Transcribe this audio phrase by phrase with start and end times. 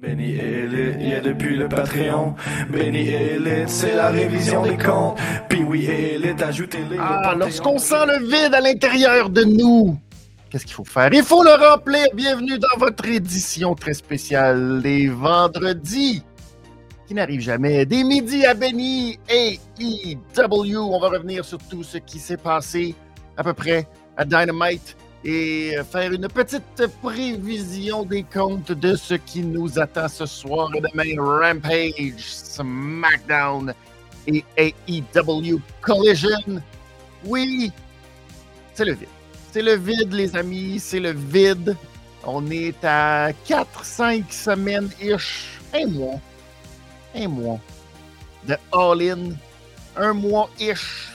[0.00, 2.34] Benny Elite, il y a depuis le Patreon.
[2.70, 5.18] Benny Elite, c'est la révision des comptes.
[5.50, 6.96] Puis oui, Elite, ajoutez-les.
[6.98, 9.98] Ah, lorsqu'on sent le vide à l'intérieur de nous,
[10.48, 11.12] qu'est-ce qu'il faut faire?
[11.12, 12.06] Il faut le remplir.
[12.14, 16.22] Bienvenue dans votre édition très spéciale des vendredis,
[17.06, 17.84] qui n'arrive jamais.
[17.84, 20.78] Des midis à Benny et EW.
[20.78, 22.94] On va revenir sur tout ce qui s'est passé
[23.36, 23.86] à peu près
[24.16, 30.26] à Dynamite et faire une petite prévision des comptes de ce qui nous attend ce
[30.26, 31.20] soir et demain.
[31.22, 33.74] Rampage, SmackDown
[34.26, 36.62] et AEW Collision.
[37.24, 37.70] Oui,
[38.74, 39.08] c'est le vide.
[39.52, 41.76] C'est le vide, les amis, c'est le vide.
[42.24, 46.20] On est à 4-5 semaines-ish, un mois,
[47.14, 47.58] un mois
[48.46, 49.32] de all-in,
[49.96, 51.08] un mois-ish,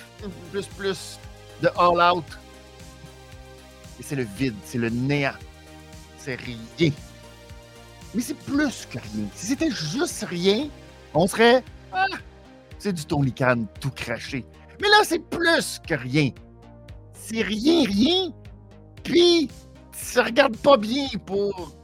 [0.51, 1.19] plus plus
[1.61, 2.25] de all-out.
[3.99, 5.31] Et c'est le vide, c'est le néant,
[6.17, 6.91] c'est rien.
[8.13, 9.27] Mais c'est plus que rien.
[9.33, 10.69] Si c'était juste rien,
[11.13, 12.05] on serait, ah,
[12.77, 14.45] c'est du Khan tout craché.
[14.81, 16.31] Mais là, c'est plus que rien.
[17.13, 18.31] C'est rien, rien.
[19.03, 19.49] Puis,
[19.91, 21.75] ça regarde pas bien pour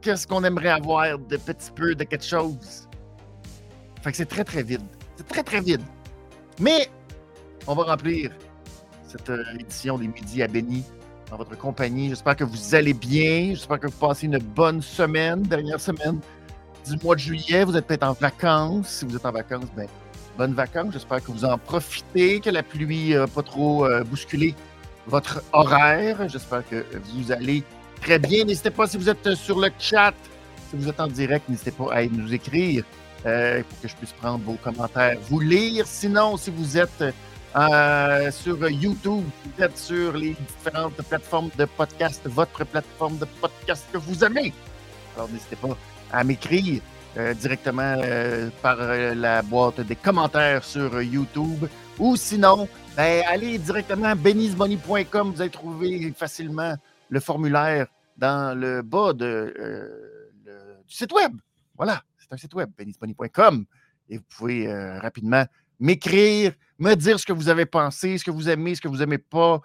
[0.00, 2.88] qu'est-ce qu'on aimerait avoir de petit peu de quelque chose.
[4.02, 4.82] Fait que c'est très, très vide.
[5.16, 5.82] C'est très, très vide.
[6.60, 6.88] Mais,
[7.66, 8.30] on va remplir
[9.08, 10.84] cette euh, édition des Midis à Béni
[11.36, 12.08] votre compagnie.
[12.08, 13.50] J'espère que vous allez bien.
[13.50, 16.20] J'espère que vous passez une bonne semaine, dernière semaine
[16.86, 17.64] du mois de juillet.
[17.64, 18.88] Vous êtes peut-être en vacances.
[18.88, 19.86] Si vous êtes en vacances, ben,
[20.36, 20.92] bonnes vacances.
[20.92, 24.54] J'espère que vous en profitez, que la pluie n'a pas trop euh, bousculé
[25.06, 26.28] votre horaire.
[26.28, 27.62] J'espère que vous allez
[28.00, 28.44] très bien.
[28.44, 30.14] N'hésitez pas, si vous êtes sur le chat,
[30.70, 32.84] si vous êtes en direct, n'hésitez pas à nous écrire
[33.26, 35.86] euh, pour que je puisse prendre vos commentaires, vous lire.
[35.86, 37.14] Sinon, si vous êtes
[37.56, 39.24] euh, sur YouTube,
[39.60, 44.52] êtes sur les différentes plateformes de podcast, votre plateforme de podcast que vous aimez.
[45.14, 45.76] Alors, n'hésitez pas
[46.10, 46.82] à m'écrire
[47.16, 51.66] euh, directement euh, par la boîte des commentaires sur YouTube.
[52.00, 55.30] Ou sinon, ben, allez directement à benizmoney.com.
[55.30, 56.74] Vous allez trouver facilement
[57.08, 57.86] le formulaire
[58.16, 59.54] dans le bas de,
[60.88, 61.36] du site web.
[61.76, 63.64] Voilà, c'est un site web, benizmoney.com.
[64.08, 65.44] Et vous pouvez rapidement
[65.78, 68.98] m'écrire, me dire ce que vous avez pensé, ce que vous aimez, ce que vous
[68.98, 69.60] n'aimez pas.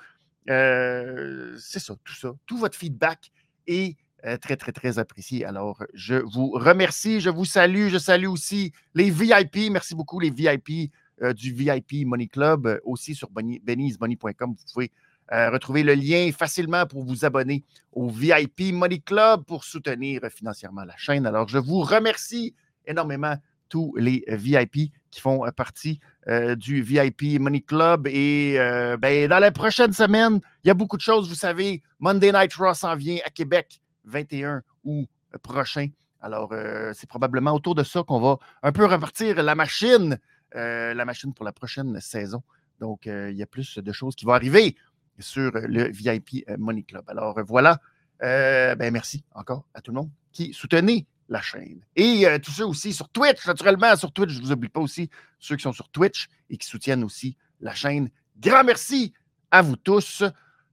[0.49, 2.33] Euh, c'est ça, tout ça.
[2.45, 3.31] Tout votre feedback
[3.67, 5.45] est euh, très, très, très apprécié.
[5.45, 7.89] Alors, je vous remercie, je vous salue.
[7.89, 9.71] Je salue aussi les VIP.
[9.71, 14.55] Merci beaucoup, les VIP euh, du VIP Money Club, aussi sur benny'smoney.com.
[14.57, 14.91] Vous pouvez
[15.31, 20.97] retrouver le lien facilement pour vous abonner au VIP Money Club pour soutenir financièrement la
[20.97, 21.27] chaîne.
[21.27, 22.55] Alors, je vous remercie
[22.87, 23.35] énormément
[23.69, 28.07] tous les VIP qui font euh, partie euh, du VIP Money Club.
[28.07, 31.29] Et euh, ben, dans la prochaine semaine, il y a beaucoup de choses.
[31.29, 35.07] Vous savez, Monday Night Raw s'en vient à Québec, 21 août
[35.41, 35.87] prochain.
[36.21, 36.53] Alors,
[36.95, 40.19] c'est probablement autour de ça qu'on va un peu repartir la machine,
[40.53, 42.43] la machine pour la prochaine saison.
[42.81, 44.75] Donc, il y a plus de choses qui vont arriver
[45.17, 47.05] sur le VIP Money Club.
[47.07, 47.79] Alors, voilà.
[48.19, 51.81] Ben, merci encore à tout le monde qui soutenait la chaîne.
[51.95, 54.81] Et euh, tous ceux aussi sur Twitch, naturellement, sur Twitch, je ne vous oublie pas
[54.81, 55.09] aussi
[55.39, 58.09] ceux qui sont sur Twitch et qui soutiennent aussi la chaîne.
[58.37, 59.13] Grand merci
[59.51, 60.23] à vous tous.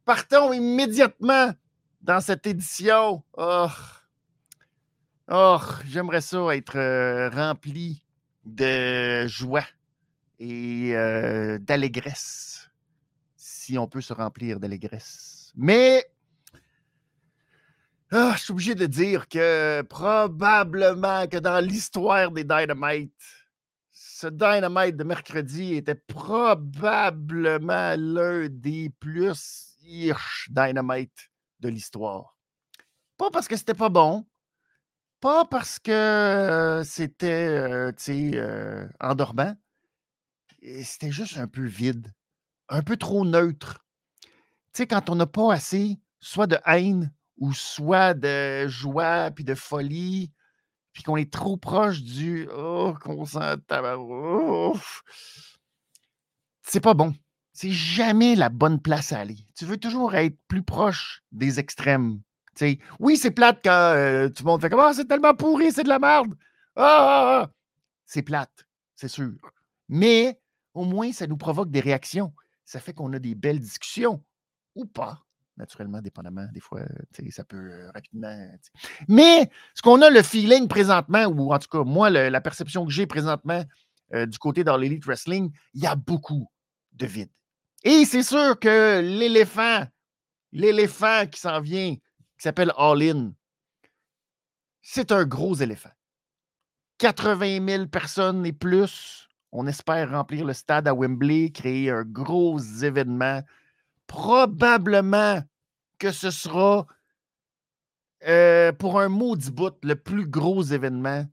[0.05, 1.53] Partons immédiatement
[2.01, 3.23] dans cette édition.
[3.37, 3.69] Oh,
[5.29, 8.03] oh j'aimerais ça être euh, rempli
[8.45, 9.65] de joie
[10.39, 12.71] et euh, d'allégresse,
[13.37, 15.53] si on peut se remplir d'allégresse.
[15.57, 16.05] Mais
[18.13, 23.13] ah, je suis obligé de dire que probablement que dans l'histoire des Dynamite,
[23.91, 31.31] ce Dynamite de mercredi était probablement l'un des plus hirsch Dynamite
[31.61, 32.37] de l'histoire.
[33.17, 34.25] Pas parce que c'était pas bon,
[35.21, 39.57] pas parce que euh, c'était euh, tu sais, euh, endormant,
[40.63, 42.13] c'était juste un peu vide,
[42.69, 43.85] un peu trop neutre.
[44.23, 49.45] Tu sais, quand on n'a pas assez, soit de haine ou soit de joie puis
[49.45, 50.31] de folie,
[50.93, 55.03] puis qu'on est trop proche du oh, qu'on tabarou- ouf.
[56.63, 57.15] C'est pas bon.
[57.53, 59.39] C'est jamais la bonne place à aller.
[59.57, 62.21] Tu veux toujours être plus proche des extrêmes.
[62.99, 65.83] Oui, c'est plate quand euh, tout le monde fait comme Ah, c'est tellement pourri, c'est
[65.85, 66.35] de la merde.
[66.75, 67.51] Ah, ah, ah.
[68.07, 69.33] C'est plate, c'est sûr.
[69.89, 70.41] Mais
[70.75, 72.33] au moins, ça nous provoque des réactions.
[72.65, 74.23] Ça fait qu'on a des belles discussions.
[74.75, 75.26] Ou pas
[75.57, 78.37] naturellement, dépendamment, des fois, euh, ça peut euh, rapidement.
[78.63, 78.73] sais.
[79.09, 82.93] Mais ce qu'on a le feeling présentement, ou en tout cas, moi, la perception que
[82.93, 83.65] j'ai présentement
[84.15, 86.49] euh, du côté dans l'Elite Wrestling, il y a beaucoup
[86.93, 87.31] de vide.
[87.83, 89.85] Et c'est sûr que l'éléphant,
[90.53, 93.33] l'éléphant qui s'en vient, qui s'appelle All In,
[94.83, 95.91] c'est un gros éléphant.
[96.99, 99.29] 80 000 personnes et plus.
[99.53, 103.43] On espère remplir le stade à Wembley, créer un gros événement.
[104.07, 105.43] Probablement
[105.99, 106.87] que ce sera
[108.27, 111.25] euh, pour un maudit bout le plus gros événement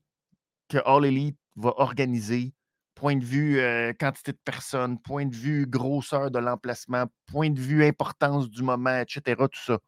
[0.70, 2.54] que All Elite va organiser.
[2.96, 7.60] Point de vue euh, quantité de personnes, point de vue grosseur de l'emplacement, point de
[7.60, 9.36] vue importance du moment, etc.
[9.38, 9.80] Tout ça.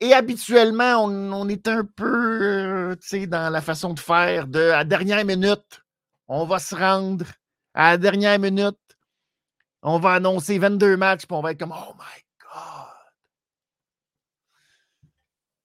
[0.00, 5.24] Et habituellement, on, est un peu euh, dans la façon de faire de à dernière
[5.24, 5.82] minute,
[6.28, 7.26] on va se rendre
[7.74, 8.78] à la dernière minute,
[9.84, 12.94] on va annoncer 22 matchs, puis on va être comme Oh my God!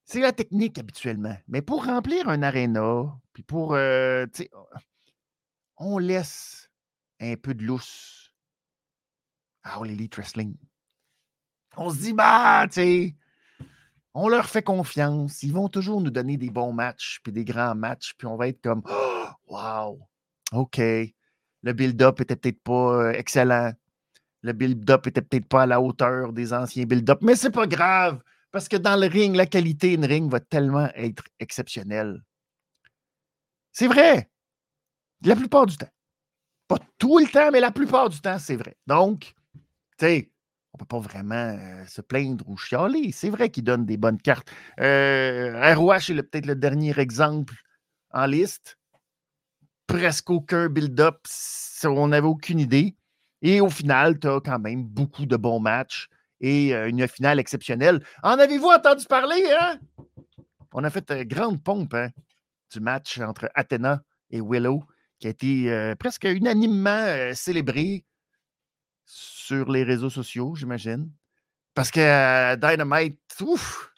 [0.06, 1.38] C'est la technique habituellement.
[1.48, 3.74] Mais pour remplir un aréna, puis pour.
[3.74, 4.25] Euh,
[5.77, 6.69] on laisse
[7.21, 8.33] un peu de lousse
[9.63, 10.56] à All Wrestling.
[11.77, 13.16] On se dit, bah, tu sais,
[14.13, 15.44] on leur fait confiance.
[15.44, 18.50] Ils vont toujours nous donner des bons matchs, puis des grands matchs, puis on va
[18.50, 20.07] être comme oh, Wow,
[20.51, 20.77] OK.
[20.77, 23.71] Le build-up était peut-être pas euh, excellent.
[24.41, 28.21] Le build-up était peut-être pas à la hauteur des anciens build-up, mais c'est pas grave,
[28.51, 32.24] parce que dans le ring, la qualité d'une ring va tellement être exceptionnelle.
[33.71, 34.30] C'est vrai.
[35.24, 35.89] La plupart du temps.
[36.68, 38.77] Pas tout le temps, mais la plupart du temps, c'est vrai.
[38.88, 39.33] Donc,
[39.97, 40.31] tu sais,
[40.74, 43.12] on ne peut pas vraiment euh, se plaindre ou chialer.
[43.12, 44.50] C'est vrai qu'il donne des bonnes cartes.
[44.80, 47.56] Euh, ROH est peut-être le dernier exemple
[48.12, 48.77] en liste.
[49.88, 51.25] Presque aucun build-up.
[51.83, 52.95] On n'avait aucune idée.
[53.41, 56.09] Et au final, tu as quand même beaucoup de bons matchs
[56.41, 58.03] et euh, une finale exceptionnelle.
[58.24, 59.44] En avez-vous entendu parler?
[59.59, 59.80] Hein?
[60.74, 62.09] On a fait une grande pompe hein,
[62.71, 64.83] du match entre Athena et Willow,
[65.19, 68.06] qui a été presque unanimement célébré
[69.50, 71.12] sur les réseaux sociaux, j'imagine.
[71.74, 73.92] Parce que euh, Dynamite, ouf,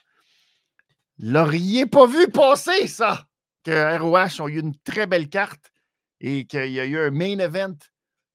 [1.19, 3.27] l'auriez pas vu passer, ça!
[3.63, 5.71] Que ROH ont eu une très belle carte
[6.19, 7.75] et qu'il y a eu un main event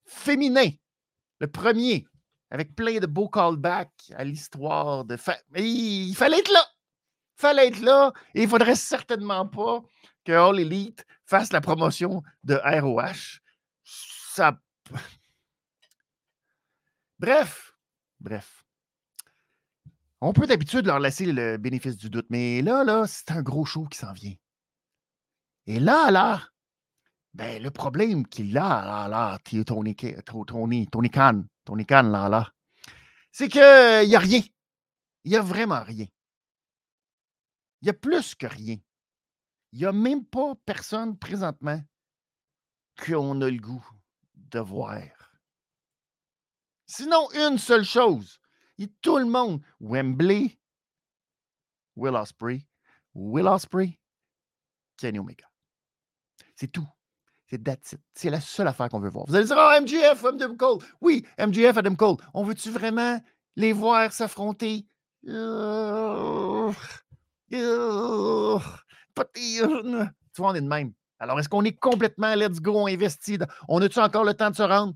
[0.05, 0.69] féminin,
[1.41, 2.06] le premier,
[2.50, 5.17] avec plein de beaux callbacks à l'histoire de.
[5.56, 6.65] Il fallait être là!
[7.38, 9.83] Il fallait être là et il faudrait certainement pas
[10.25, 13.41] que All Elite fasse la promotion de ROH.
[13.85, 14.59] Ça
[17.19, 17.75] Bref,
[18.21, 18.65] bref.
[20.21, 23.65] On peut d'habitude leur laisser le bénéfice du doute, mais là, là, c'est un gros
[23.65, 24.35] show qui s'en vient.
[25.67, 26.49] Et là, là,
[27.37, 29.94] ben, le problème qu'il a, là, là, Tony,
[30.47, 32.50] Tony, Tony Khan, Tony Khan, là, là,
[33.31, 34.41] c'est qu'il n'y a rien.
[35.25, 36.06] Il n'y a vraiment rien.
[37.83, 38.79] Il y a plus que rien.
[39.73, 41.79] Il n'y a même pas personne présentement
[43.05, 43.87] qu'on a le goût
[44.35, 45.03] de voir.
[46.87, 48.41] Sinon, une seule chose.
[48.79, 50.59] Et tout le monde, Wembley,
[51.97, 52.67] Will Osprey,
[53.12, 54.00] Will Osprey,
[54.97, 55.50] Kenny Omega.
[56.55, 56.88] C'est tout.
[57.49, 59.27] C'est C'est la seule affaire qu'on veut voir.
[59.27, 60.79] Vous allez dire, oh, MGF, Adam Cole.
[61.01, 62.17] Oui, MGF, Adam Cole.
[62.35, 63.21] On veut-tu vraiment
[63.55, 64.87] les voir s'affronter?
[65.25, 65.33] tu
[70.39, 70.93] vois, on est de même.
[71.19, 73.39] Alors, est-ce qu'on est complètement let's go, investi?
[73.69, 74.95] On a-tu encore le temps de se rendre?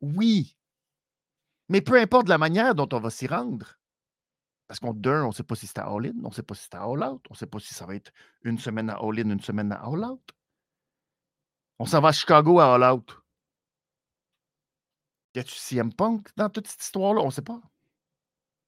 [0.00, 0.56] Oui.
[1.68, 3.78] Mais peu importe la manière dont on va s'y rendre.
[4.68, 6.54] Parce qu'on, d'un, on ne sait pas si c'est à All-In, on ne sait pas
[6.54, 8.10] si c'est à All-Out, on ne sait pas si ça va être
[8.42, 10.32] une semaine à All-In, une semaine à All-Out.
[11.78, 13.18] On s'en va à Chicago à All-Out.
[15.34, 17.22] Y a-tu CM Punk dans toute cette histoire-là?
[17.22, 17.60] On ne sait pas.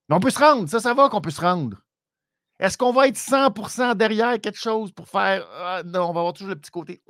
[0.09, 1.79] Mais on peut se rendre, ça, ça va qu'on peut se rendre.
[2.59, 5.47] Est-ce qu'on va être 100% derrière quelque chose pour faire.
[5.53, 7.03] Ah, non, on va avoir toujours le petit côté.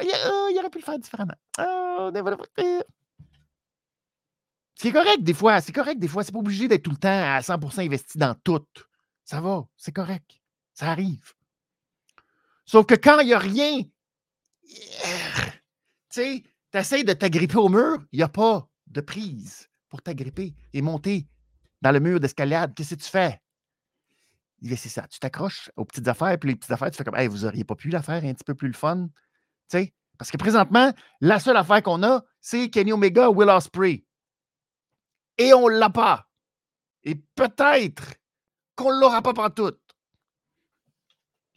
[0.00, 1.34] Il, aurait pu le faire différemment.
[1.58, 2.10] Ah,
[4.76, 6.22] c'est correct des fois, c'est correct des fois.
[6.22, 8.64] C'est pas obligé d'être tout le temps à 100% investi dans tout.
[9.24, 10.40] Ça va, c'est correct.
[10.72, 11.34] Ça arrive.
[12.64, 13.82] Sauf que quand il n'y a rien,
[14.68, 14.74] tu
[16.10, 20.54] sais, tu essaies de t'agripper au mur, il n'y a pas de prise pour t'agripper
[20.72, 21.26] et monter
[21.80, 22.74] dans le mur d'escalade.
[22.74, 23.40] Qu'est-ce que tu fais?
[24.62, 27.28] C'est ça, tu t'accroches aux petites affaires, puis les petites affaires, tu fais comme, hey,
[27.28, 29.08] vous n'auriez pas pu la faire un petit peu plus le fun?
[29.70, 34.04] Parce que présentement, la seule affaire qu'on a, c'est Kenny Omega, Will Ospreay.
[35.36, 36.28] Et on l'a pas.
[37.04, 38.14] Et peut-être
[38.74, 39.70] qu'on l'aura pas partout.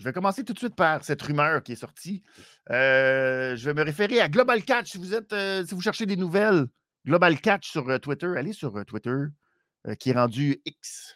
[0.02, 2.24] Je vais commencer tout de suite par cette rumeur qui est sortie.
[2.72, 4.90] Euh, je vais me référer à Global Catch.
[4.90, 6.66] Si vous êtes, euh, si vous cherchez des nouvelles,
[7.06, 9.26] Global Catch sur euh, Twitter, allez sur Twitter,
[10.00, 11.16] qui est rendu X,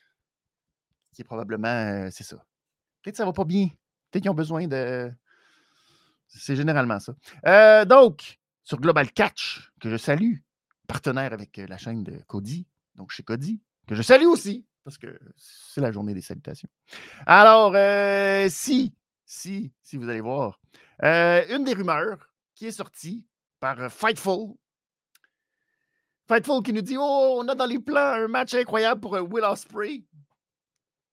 [1.12, 2.36] qui est probablement, c'est ça.
[3.02, 3.70] Peut-être que ça va pas bien.
[4.12, 5.12] Peut-être qu'ils ont besoin de,
[6.28, 7.86] c'est généralement ça.
[7.86, 10.36] Donc, sur Global Catch, que je salue,
[10.88, 15.20] partenaire avec la chaîne de Cody, donc chez Cody, que je salue aussi, parce que
[15.36, 16.70] c'est la journée des salutations.
[17.26, 18.94] Alors, euh, si
[19.26, 20.62] Si, si vous allez voir.
[21.04, 23.26] Euh, une des rumeurs qui est sortie
[23.60, 24.54] par euh, Fightful.
[26.28, 29.44] Fightful qui nous dit Oh, on a dans les plans un match incroyable pour Will
[29.44, 30.06] Ospreay.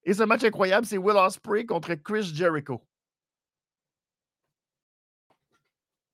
[0.03, 2.85] Et ce match incroyable, c'est Will Ospreay contre Chris Jericho.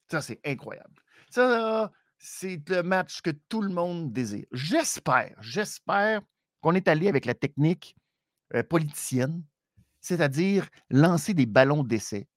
[0.10, 0.96] Ça, c'est incroyable.
[1.30, 4.46] Ça, c'est le match que tout le monde désire.
[4.54, 6.22] J'espère, j'espère
[6.62, 7.96] qu'on est allé avec la technique
[8.56, 9.44] euh, politicienne,
[10.02, 12.28] c'est-à-dire lancer des ballons d'essai,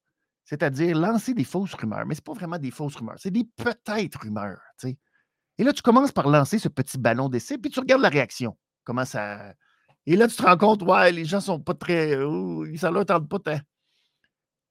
[0.45, 2.07] c'est-à-dire lancer des fausses rumeurs.
[2.07, 4.61] Mais ce n'est pas vraiment des fausses rumeurs, c'est des peut-être rumeurs.
[5.59, 8.57] Et là, tu commences par lancer ce petit ballon d'essai, puis tu regardes la réaction.
[8.85, 9.55] Comment ça.
[10.07, 12.17] Et là, tu te rends compte, ouais, les gens sont pas très.
[12.77, 13.61] Ça leur tente pas tant.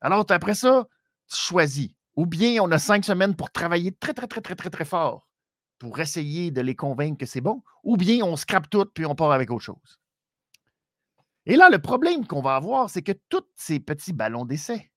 [0.01, 0.87] Alors, après ça,
[1.29, 1.89] tu choisis.
[2.15, 5.30] Ou bien on a cinq semaines pour travailler très, très, très, très, très, très fort
[5.81, 9.15] pour essayer de les convaincre que c'est bon, ou bien on scrape tout puis on
[9.15, 9.99] part avec autre chose.
[11.47, 14.91] Et là, le problème qu'on va avoir, c'est que tous ces petits ballons d'essai,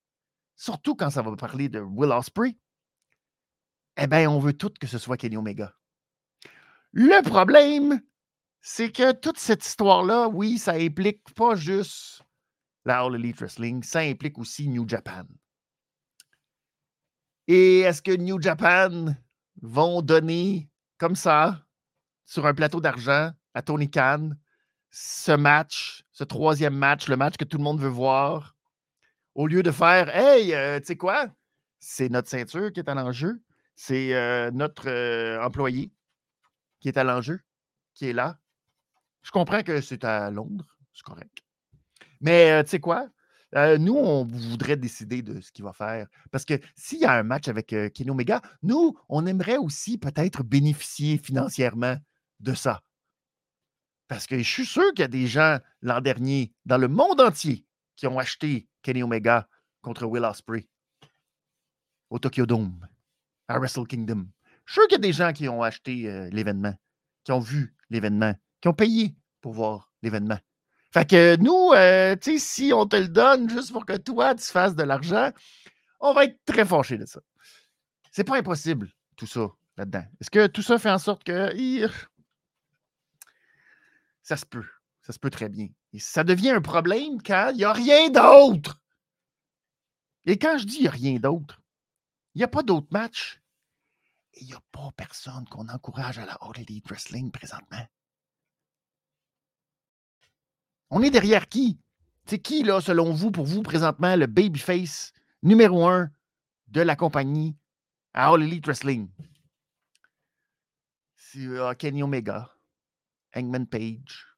[0.56, 2.58] surtout quand ça va parler de Will Osprey,
[3.96, 5.72] eh bien, on veut tout que ce soit Kenny Omega.
[6.92, 8.02] Le problème,
[8.60, 12.22] c'est que toute cette histoire-là, oui, ça implique pas juste
[12.84, 15.24] la All Elite Wrestling, ça implique aussi New Japan.
[17.48, 19.14] Et est-ce que New Japan
[19.62, 20.68] vont donner
[21.04, 21.60] comme ça,
[22.24, 24.30] sur un plateau d'argent, à Tony Khan,
[24.90, 28.56] ce match, ce troisième match, le match que tout le monde veut voir,
[29.34, 31.26] au lieu de faire Hey, euh, tu sais quoi?
[31.78, 33.42] C'est notre ceinture qui est à l'enjeu.
[33.76, 35.92] C'est euh, notre euh, employé
[36.80, 37.42] qui est à l'enjeu,
[37.92, 38.38] qui est là.
[39.20, 41.44] Je comprends que c'est à Londres, c'est correct.
[42.22, 43.08] Mais tu sais quoi?
[43.56, 46.08] Euh, nous, on voudrait décider de ce qu'il va faire.
[46.30, 49.96] Parce que s'il y a un match avec euh, Kenny Omega, nous, on aimerait aussi
[49.96, 51.96] peut-être bénéficier financièrement
[52.40, 52.82] de ça.
[54.08, 57.20] Parce que je suis sûr qu'il y a des gens l'an dernier dans le monde
[57.20, 57.64] entier
[57.96, 59.48] qui ont acheté Kenny Omega
[59.82, 60.68] contre Will Ospreay
[62.10, 62.86] au Tokyo Dome,
[63.48, 64.26] à Wrestle Kingdom.
[64.66, 66.74] Je suis sûr qu'il y a des gens qui ont acheté euh, l'événement,
[67.24, 70.38] qui ont vu l'événement, qui ont payé pour voir l'événement.
[70.94, 74.32] Fait que nous, euh, tu sais, si on te le donne juste pour que toi,
[74.36, 75.32] tu fasses de l'argent,
[75.98, 77.20] on va être très fâchés de ça.
[78.12, 80.04] C'est pas impossible, tout ça, là-dedans.
[80.20, 81.50] Est-ce que tout ça fait en sorte que.
[84.22, 84.64] Ça se peut.
[85.02, 85.66] Ça se peut très bien.
[85.92, 88.78] Et ça devient un problème quand il n'y a rien d'autre.
[90.26, 91.60] Et quand je dis il n'y a rien d'autre,
[92.36, 93.42] il n'y a pas d'autres matchs.
[94.34, 97.84] Et il n'y a pas personne qu'on encourage à la All Elite Wrestling présentement.
[100.96, 101.76] On est derrière qui?
[102.24, 106.08] C'est qui, là, selon vous, pour vous, présentement, le babyface numéro un
[106.68, 107.56] de la compagnie
[108.12, 109.10] à All Elite Wrestling?
[111.16, 112.48] C'est euh, Kenny Omega,
[113.34, 114.36] Hangman Page,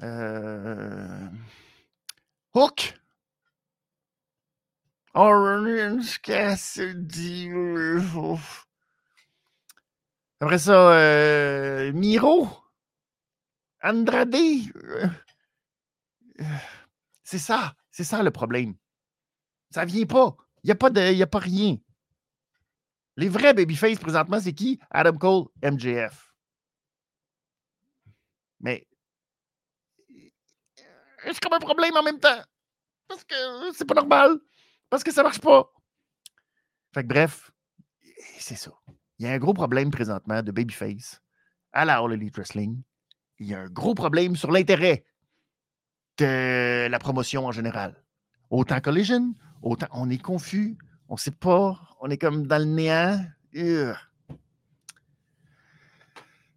[0.00, 1.28] euh,
[2.54, 2.98] Hook,
[5.12, 7.50] Orange Cassidy.
[10.40, 12.63] Après ça, euh, Miro.
[13.84, 15.06] Andrade, euh,
[17.22, 18.74] c'est ça, c'est ça le problème.
[19.70, 20.36] Ça vient pas.
[20.62, 21.76] Il n'y a, pas de, a pas rien.
[23.16, 24.80] Les vrais babyface présentement, c'est qui?
[24.90, 26.32] Adam Cole, MJF.
[28.60, 28.88] Mais
[31.26, 32.42] c'est comme un problème en même temps.
[33.06, 33.34] Parce que
[33.74, 34.38] c'est pas normal.
[34.88, 35.70] Parce que ça marche pas.
[36.94, 37.50] Fait que bref,
[38.38, 38.72] c'est ça.
[39.18, 41.20] Il y a un gros problème présentement de babyface
[41.72, 42.82] à la All Wrestling
[43.38, 45.04] il y a un gros problème sur l'intérêt
[46.18, 47.94] de la promotion en général.
[48.50, 50.76] Autant Collision, autant on est confus,
[51.08, 53.20] on ne sait pas, on est comme dans le néant.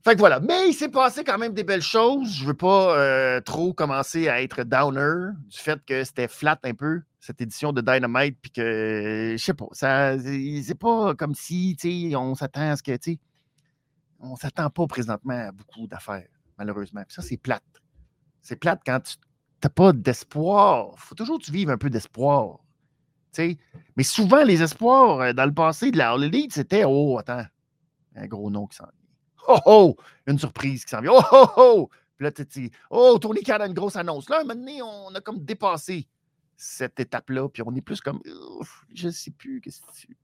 [0.07, 0.39] Fait que voilà.
[0.39, 2.33] Mais il s'est passé quand même des belles choses.
[2.33, 6.57] Je ne veux pas euh, trop commencer à être downer du fait que c'était flat
[6.63, 11.35] un peu, cette édition de Dynamite, puis que, je sais pas, ça, c'est pas comme
[11.35, 11.75] si,
[12.15, 13.19] on s'attend à ce que, tu
[14.19, 16.25] on s'attend pas présentement à beaucoup d'affaires
[16.57, 17.03] malheureusement.
[17.07, 17.63] Puis ça, c'est plate.
[18.41, 19.15] C'est plate quand tu
[19.63, 20.91] n'as pas d'espoir.
[20.93, 22.59] Il faut toujours que tu vives un peu d'espoir.
[23.95, 27.45] Mais souvent, les espoirs euh, dans le passé de la All Elite, c'était Oh, attends,
[28.15, 28.93] un gros nom qui s'en vient.
[29.49, 29.95] Oh, oh,
[30.25, 31.13] une surprise qui s'en vient.
[31.13, 31.89] Oh, oh, oh.
[32.17, 34.27] Puis là, tu Oh, Tony Khan a une grosse annonce.
[34.29, 36.07] Là, maintenant, on a comme dépassé
[36.55, 37.47] cette étape-là.
[37.47, 38.21] Puis on est plus comme
[38.93, 39.61] Je sais plus.
[39.61, 40.17] Qu'est-ce que tu.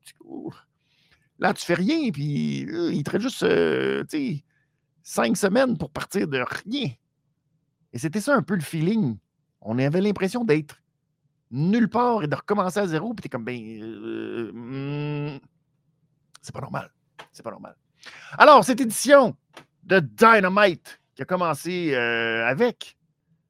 [1.40, 2.10] Là, tu fais rien.
[2.12, 3.44] Puis euh, il te juste.
[3.44, 4.44] Euh, tu sais,
[5.04, 6.90] cinq semaines pour partir de rien.
[7.92, 9.18] Et c'était ça un peu le feeling.
[9.62, 10.82] On avait l'impression d'être
[11.52, 13.14] nulle part et de recommencer à zéro.
[13.14, 15.40] Puis t'es comme, ben, euh, hmm,
[16.42, 16.92] c'est pas normal.
[17.32, 17.76] C'est pas normal.
[18.38, 19.36] Alors, cette édition
[19.84, 22.98] de Dynamite qui a commencé euh, avec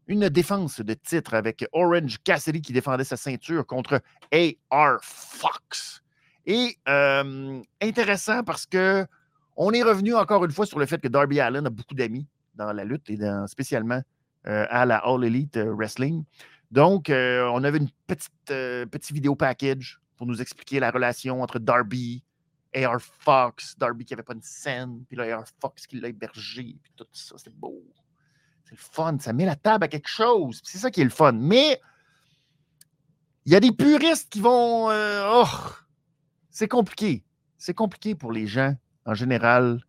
[0.08, 6.02] une défense de titre avec Orange Cassidy qui défendait sa ceinture contre AR Fox.
[6.46, 9.08] Et euh, intéressant parce que
[9.56, 12.28] on est revenu encore une fois sur le fait que Darby Allen a beaucoup d'amis
[12.56, 14.02] dans la lutte et dans, spécialement
[14.48, 16.24] euh, à la All Elite euh, Wrestling.
[16.72, 22.24] Donc, on avait une petite, petit vidéo package pour nous expliquer la relation entre Darby,
[22.76, 26.76] AR Fox, Darby qui n'avait pas une scène, puis là, AR Fox qui l'a hébergé,
[26.82, 27.80] puis tout ça, c'est beau.
[28.66, 30.62] C'est le fun, ça met la table à quelque chose.
[30.64, 31.34] C'est ça qui est le fun.
[31.34, 31.80] Mais
[33.46, 34.88] il y a des puristes qui vont.
[34.90, 35.48] oh,
[36.50, 37.24] c'est compliqué.
[37.60, 39.84] C'est compliqué pour les gens, en général,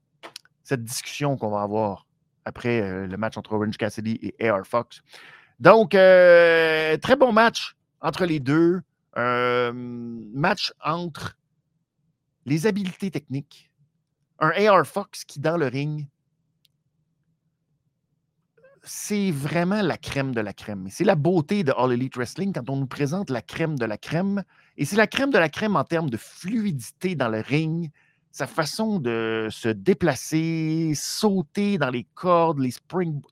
[0.62, 2.06] cette discussion qu'on va avoir
[2.44, 5.02] après euh, le match entre Orange Cassidy et AR Fox.
[5.60, 8.82] Donc, euh, très bon match entre les deux.
[9.16, 11.36] Euh, match entre
[12.46, 13.70] les habiletés techniques.
[14.40, 16.06] Un AR Fox qui, dans le ring,
[18.82, 20.88] c'est vraiment la crème de la crème.
[20.90, 23.96] C'est la beauté de All Elite Wrestling quand on nous présente la crème de la
[23.96, 24.42] crème.
[24.76, 27.90] Et c'est la crème de la crème en termes de fluidité dans le ring,
[28.34, 33.22] sa façon de se déplacer, sauter dans les cordes, les springs.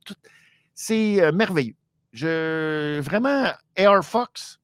[0.74, 1.74] C'est euh, merveilleux.
[2.12, 4.60] Je, vraiment, Air Fox,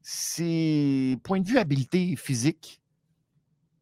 [0.00, 2.80] c'est point de vue habileté physique,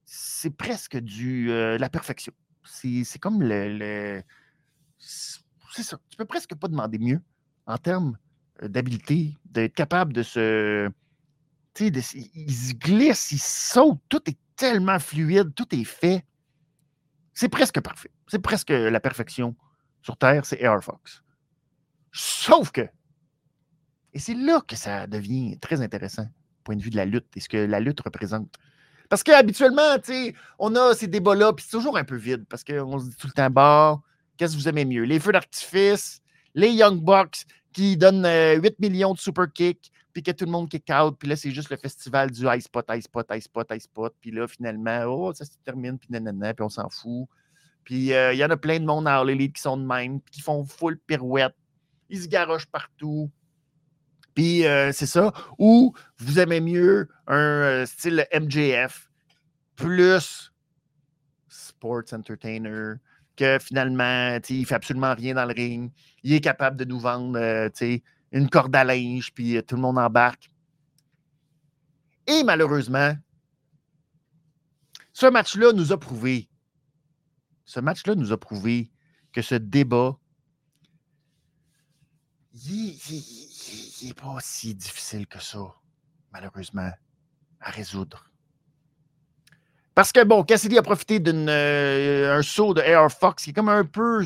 [0.04, 2.32] c'est presque du, euh, la perfection.
[2.64, 4.20] C'est comme le
[4.98, 6.00] c'est ça.
[6.10, 7.20] Tu peux presque pas demander mieux
[7.66, 8.18] en termes
[8.64, 10.90] euh, d'habileté, d'être capable de se.
[11.74, 16.24] Tu sais, il se glisse, il saute, tout est tellement fluide, tout est fait.
[17.32, 18.10] C'est presque parfait.
[18.26, 19.56] C'est presque la perfection
[20.02, 21.22] sur Terre, c'est Air Fox.
[22.12, 22.82] Sauf que,
[24.12, 26.26] et c'est là que ça devient très intéressant,
[26.64, 28.54] point de vue de la lutte et ce que la lutte représente.
[29.08, 32.98] Parce qu'habituellement, tu on a ces débats-là, puis c'est toujours un peu vide, parce qu'on
[32.98, 34.00] se dit tout le temps, bah,
[34.38, 35.02] Qu'est-ce que vous aimez mieux?
[35.02, 36.22] Les feux d'artifice,
[36.54, 40.50] les Young Bucks qui donnent 8 euh, millions de super kicks, puis que tout le
[40.50, 43.40] monde kick out, puis là, c'est juste le festival du high spot, high spot, high
[43.40, 46.90] spot, high spot, puis là, finalement, oh, ça se termine, puis nanana, puis on s'en
[46.90, 47.28] fout.
[47.84, 50.20] Puis euh, il y en a plein de monde à All qui sont de même,
[50.20, 51.54] puis qui font full pirouette.
[52.10, 53.30] Ils se garochent partout.
[54.34, 55.32] Puis euh, c'est ça.
[55.56, 59.08] Ou vous aimez mieux un style MJF
[59.76, 60.52] plus
[61.46, 62.94] sports entertainer,
[63.36, 65.92] que finalement, il ne fait absolument rien dans le ring.
[66.24, 67.68] Il est capable de nous vendre euh,
[68.32, 70.50] une corde à linge, puis euh, tout le monde embarque.
[72.26, 73.16] Et malheureusement,
[75.12, 76.48] ce match-là nous a prouvé,
[77.64, 78.90] ce match-là nous a prouvé
[79.32, 80.16] que ce débat,
[82.66, 82.98] il
[84.02, 85.74] n'est pas si difficile que ça,
[86.32, 86.90] malheureusement,
[87.60, 88.30] à résoudre.
[89.94, 93.68] Parce que, bon, Cassidy a profité d'un euh, saut de Air Fox qui est comme
[93.68, 94.24] un peu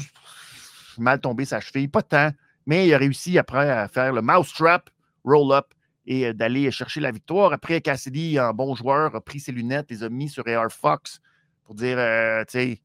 [0.99, 1.89] mal tombé sa cheville.
[1.89, 2.31] Pas tant,
[2.67, 4.91] mais il a réussi après à faire le mousetrap,
[5.25, 5.73] roll-up
[6.07, 7.53] et euh, d'aller chercher la victoire.
[7.53, 11.21] Après, Cassidy, un bon joueur, a pris ses lunettes, les a mis sur Air Fox
[11.65, 12.83] pour dire, euh, tu sais,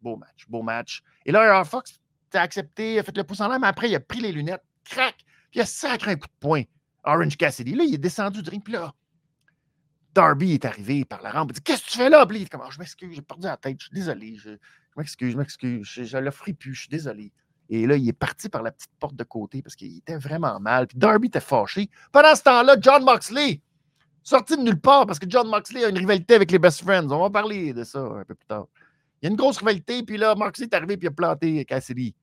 [0.00, 1.02] beau match, beau match.
[1.26, 2.00] Et là, Air Fox
[2.34, 4.64] a accepté, a fait le pouce en l'air, mais après, il a pris les lunettes,
[4.84, 5.16] crac,
[5.50, 6.62] puis il a sacré un coup de poing.
[7.04, 7.74] Orange Cassidy.
[7.74, 8.92] Là, il est descendu du ring, puis là,
[10.14, 11.50] Darby est arrivé par la rampe.
[11.50, 12.26] Il dit Qu'est-ce que tu fais là?
[12.30, 14.36] Il dit comment, Je m'excuse, j'ai perdu la tête, je suis désolé.
[14.36, 14.50] Je,
[14.96, 17.32] m'excuse, je m'excuse, je, je l'offre plus, je suis désolé.
[17.74, 20.60] Et là, il est parti par la petite porte de côté parce qu'il était vraiment
[20.60, 20.86] mal.
[20.86, 21.88] Puis Darby était fâché.
[22.12, 23.62] Pendant ce temps-là, John Moxley,
[24.22, 27.10] sorti de nulle part parce que John Moxley a une rivalité avec les Best Friends.
[27.10, 28.66] On va parler de ça un peu plus tard.
[29.22, 31.64] Il y a une grosse rivalité, puis là, Moxley est arrivé, puis il a planté
[31.64, 32.14] Cassidy.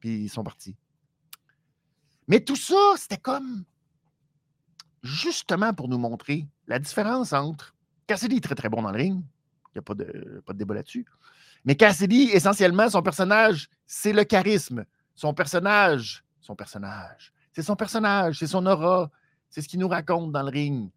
[0.00, 0.76] Puis ils sont partis.
[2.28, 3.64] Mais tout ça, c'était comme
[5.02, 7.74] justement pour nous montrer la différence entre
[8.06, 9.24] Cassidy est très très bon dans le ring,
[9.68, 11.06] il n'y a pas de, pas de débat là-dessus.
[11.64, 14.84] Mais Cassidy, essentiellement, son personnage, c'est le charisme.
[15.14, 19.10] Son personnage, son personnage, c'est son personnage, c'est son aura,
[19.50, 20.90] c'est ce qu'il nous raconte dans le ring.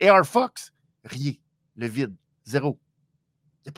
[0.00, 0.72] AR Fox,
[1.04, 1.32] rien,
[1.76, 2.14] le vide,
[2.44, 2.78] zéro.
[3.64, 3.72] Il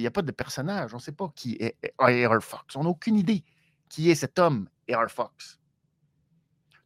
[0.00, 2.76] n'y a, pas de personnage, on ne sait pas qui est AR Fox.
[2.76, 3.44] On n'a aucune idée
[3.88, 5.58] qui est cet homme, AR Fox.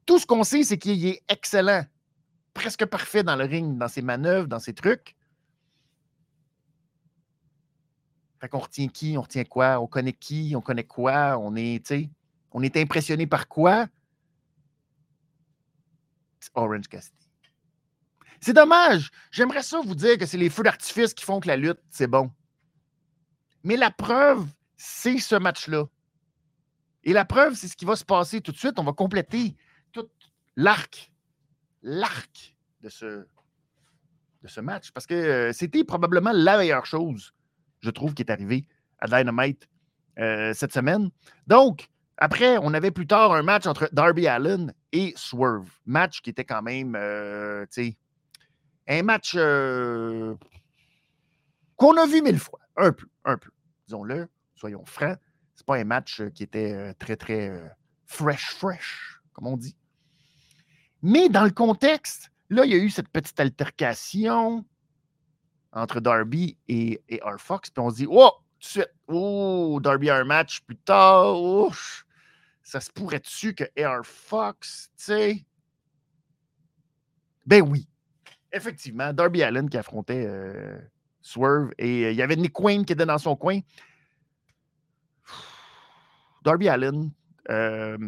[0.06, 1.84] Tout ce qu'on sait, c'est qu'il est excellent
[2.54, 5.16] presque parfait dans le ring, dans ses manœuvres, dans ses trucs.
[8.42, 11.94] Fait qu'on retient qui, on retient quoi, on connaît qui, on connaît quoi, on est,
[12.50, 13.86] on est impressionné par quoi?
[16.54, 17.30] Orange Cassidy.
[18.40, 19.12] C'est dommage.
[19.30, 22.08] J'aimerais ça vous dire que c'est les feux d'artifice qui font que la lutte, c'est
[22.08, 22.32] bon.
[23.62, 24.44] Mais la preuve,
[24.76, 25.84] c'est ce match-là.
[27.04, 28.76] Et la preuve, c'est ce qui va se passer tout de suite.
[28.76, 29.54] On va compléter
[29.92, 30.08] tout
[30.56, 31.12] l'arc
[31.84, 33.24] l'arc de ce,
[34.42, 37.32] de ce match parce que euh, c'était probablement la meilleure chose,
[37.82, 38.64] je trouve, qui est arrivée
[38.98, 39.68] à Dynamite
[40.18, 41.10] euh, cette semaine.
[41.46, 45.68] Donc, Après, on avait plus tard un match entre Darby Allen et Swerve.
[45.86, 47.96] Match qui était quand même, euh, tu sais,
[48.86, 50.36] un match euh,
[51.76, 52.60] qu'on a vu mille fois.
[52.76, 53.50] Un peu, un peu.
[53.86, 55.18] Disons-le, soyons francs.
[55.56, 57.50] C'est pas un match qui était très, très
[58.06, 59.76] fresh, fresh, comme on dit.
[61.02, 64.64] Mais dans le contexte, là, il y a eu cette petite altercation
[65.72, 67.38] entre Darby et, et R.
[67.38, 67.70] Fox.
[67.70, 68.30] Puis on se dit, oh,
[68.60, 71.40] tout de suite, oh, Darby a un match plus tard.
[71.40, 72.04] Ouf
[72.62, 75.46] ça se pourrait-tu que Air Fox, tu sais?
[77.44, 77.88] Ben oui.
[78.52, 80.78] Effectivement, Darby Allen qui affrontait euh,
[81.20, 83.60] Swerve et euh, il y avait Nick Wayne qui était dans son coin.
[86.42, 87.10] Darby Allen.
[87.50, 87.98] Euh,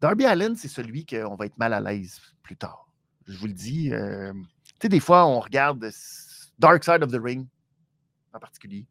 [0.00, 2.88] Darby Allen, c'est celui qu'on va être mal à l'aise plus tard.
[3.26, 3.92] Je vous le dis.
[4.84, 5.90] Sais, des fois, on regarde
[6.58, 7.46] Dark Side of the Ring
[8.32, 8.86] en particulier.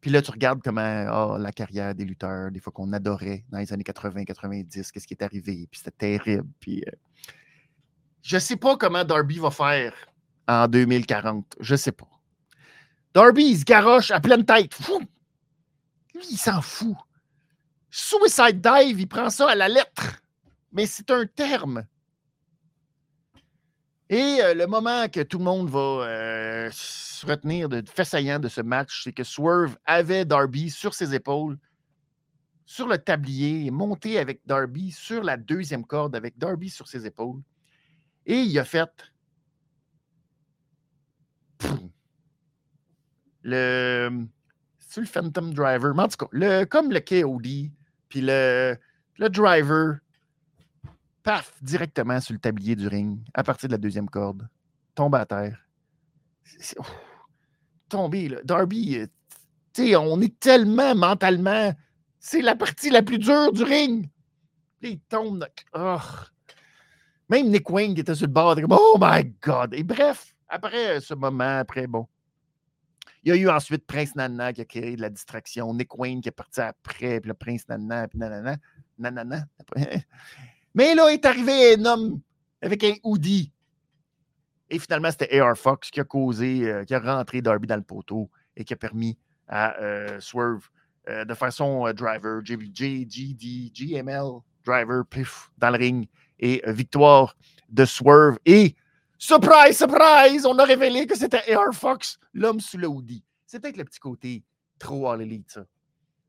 [0.00, 3.58] Puis là, tu regardes comment oh, la carrière des lutteurs, des fois qu'on adorait dans
[3.58, 6.48] les années 80-90, qu'est-ce qui est arrivé, puis c'était terrible.
[6.58, 6.90] Puis, euh,
[8.22, 9.94] je ne sais pas comment Darby va faire
[10.48, 11.56] en 2040.
[11.60, 12.08] Je ne sais pas.
[13.14, 14.76] Darby, il se garoche à pleine tête.
[16.14, 16.96] Lui, il s'en fout.
[17.90, 20.20] Suicide dive, il prend ça à la lettre.
[20.72, 21.84] Mais c'est un terme.
[24.08, 28.38] Et euh, le moment que tout le monde va euh, se retenir de fait saillant
[28.38, 31.56] de ce match, c'est que Swerve avait Darby sur ses épaules,
[32.66, 37.40] sur le tablier, monté avec Darby sur la deuxième corde, avec Darby sur ses épaules.
[38.26, 38.90] Et il a fait
[43.42, 44.26] le.
[44.78, 45.94] C'est le Phantom Driver.
[45.94, 47.70] Mais en tout cas, le, comme le KOD,
[48.08, 48.76] puis le,
[49.18, 49.98] le driver
[51.22, 54.48] paf, directement sur le tablier du ring, à partir de la deuxième corde,
[54.94, 55.58] tombe à terre.
[57.88, 58.38] tombé, là.
[58.44, 59.06] Darby, euh,
[59.72, 61.72] tu sais, on est tellement mentalement.
[62.18, 64.08] C'est la partie la plus dure du ring.
[64.82, 65.46] il tombe.
[65.74, 65.98] Oh.
[67.28, 69.74] Même Nick Wayne qui était sur le bord, comme Oh my God!
[69.74, 72.06] Et bref, après ce moment, après, bon.
[73.24, 75.72] Il y a eu ensuite Prince Nana qui a créé de la distraction.
[75.72, 78.56] Nick Wayne qui est parti après, puis le Prince Nana, puis nanana.
[78.98, 79.46] Nanana.
[80.74, 82.20] Mais là est arrivé un homme
[82.60, 83.52] avec un hoodie.
[84.70, 87.82] Et finalement, c'était AR Fox qui a causé, euh, qui a rentré Darby dans le
[87.82, 90.70] poteau et qui a permis à euh, Swerve
[91.08, 96.08] euh, de faire son driver, JGD, GML driver, pif, dans le ring.
[96.38, 97.36] Et victoire
[97.68, 98.38] de Swerve.
[98.46, 98.74] Et
[99.18, 103.24] surprise, surprise, on a révélé que c'était AR Fox, l'homme sous le hoodie.
[103.46, 104.42] C'est peut-être le petit côté
[104.78, 105.60] trop all elite, ça.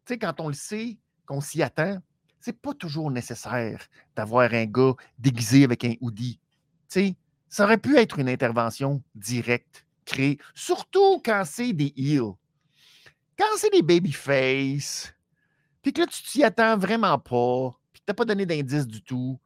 [0.05, 1.97] Tu sais, quand on le sait, qu'on s'y attend,
[2.43, 6.41] c'est pas toujours nécessaire d'avoir un gars déguisé avec un hoodie.
[6.89, 7.15] sais,
[7.47, 12.33] ça aurait pu être une intervention directe, créée, surtout quand c'est des heels.
[13.39, 15.13] Quand c'est des babyface,
[15.81, 18.87] puis que là, tu t'y attends vraiment pas, puis que tu n'as pas donné d'indice
[18.87, 19.39] du tout,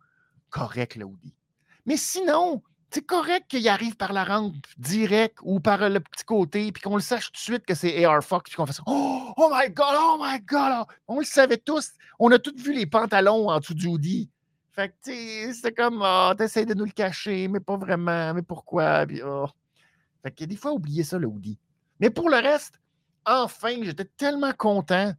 [0.50, 1.36] correct le hoodie.
[1.86, 6.72] Mais sinon, c'est correct qu'il arrive par la rampe direct ou par le petit côté,
[6.72, 9.34] puis qu'on le sache tout de suite que c'est AR Fox, puis qu'on fasse oh,
[9.36, 10.72] oh my God, oh my God!
[10.82, 10.94] Oh!
[11.08, 11.92] On le savait tous.
[12.20, 14.30] On a tous vu les pantalons en dessous du hoodie.
[14.72, 19.06] Fait que, c'était comme, oh, t'essayes de nous le cacher, mais pas vraiment, mais pourquoi?
[19.06, 19.48] Puis, oh.
[20.24, 21.60] Fait que des fois, oubliez ça, le hoodie.
[22.00, 22.80] Mais pour le reste,
[23.26, 25.14] enfin, j'étais tellement content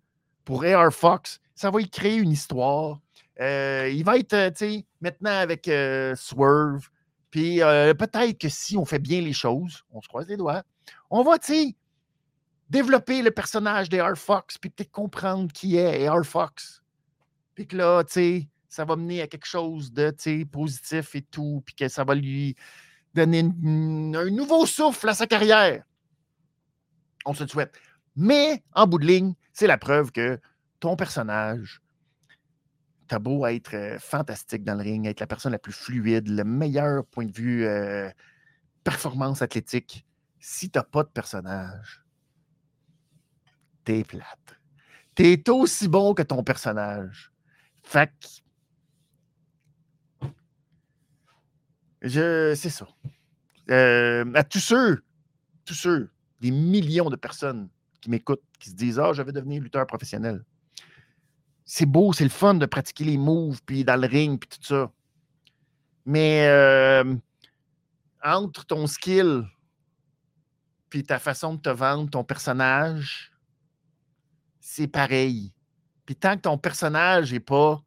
[0.45, 1.41] pour AR Fox.
[1.55, 3.01] Ça va y créer une histoire.
[3.41, 6.89] Euh, il va être, euh, tu sais, maintenant avec euh, Swerve.
[7.31, 10.63] Puis euh, peut-être que si on fait bien les choses, on se croise les doigts,
[11.11, 11.37] on va,
[12.71, 16.83] développer le personnage d'Air Fox, puis peut-être comprendre qui est Air Fox.
[17.55, 18.03] Puis que là,
[18.69, 22.57] ça va mener à quelque chose de, positif et tout, puis que ça va lui
[23.15, 25.83] donner un nouveau souffle à sa carrière.
[27.25, 27.75] On se le souhaite.
[28.17, 30.39] Mais, en bout de ligne, c'est la preuve que
[30.81, 31.81] ton personnage,
[33.09, 37.05] t'as beau être fantastique dans le ring, être la personne la plus fluide, le meilleur
[37.07, 37.67] point de vue
[38.85, 40.07] performance athlétique,
[40.41, 42.05] si t'as pas de personnage,
[43.85, 44.59] t'es plate.
[45.15, 47.33] T'es aussi bon que ton personnage.
[47.83, 48.13] Fait
[52.03, 52.87] je, c'est ça.
[53.69, 55.03] À tous ceux,
[55.65, 57.69] tous ceux, des millions de personnes
[58.01, 60.45] qui m'écoutent, qui se disent Ah, je vais devenir lutteur professionnel
[61.71, 64.67] c'est beau, c'est le fun de pratiquer les moves, puis dans le ring, puis tout
[64.67, 64.91] ça.
[66.07, 67.15] Mais euh,
[68.25, 69.45] entre ton skill
[70.89, 73.31] puis ta façon de te vendre, ton personnage,
[74.61, 75.53] c'est pareil.
[76.07, 77.83] Puis tant que ton personnage n'est pas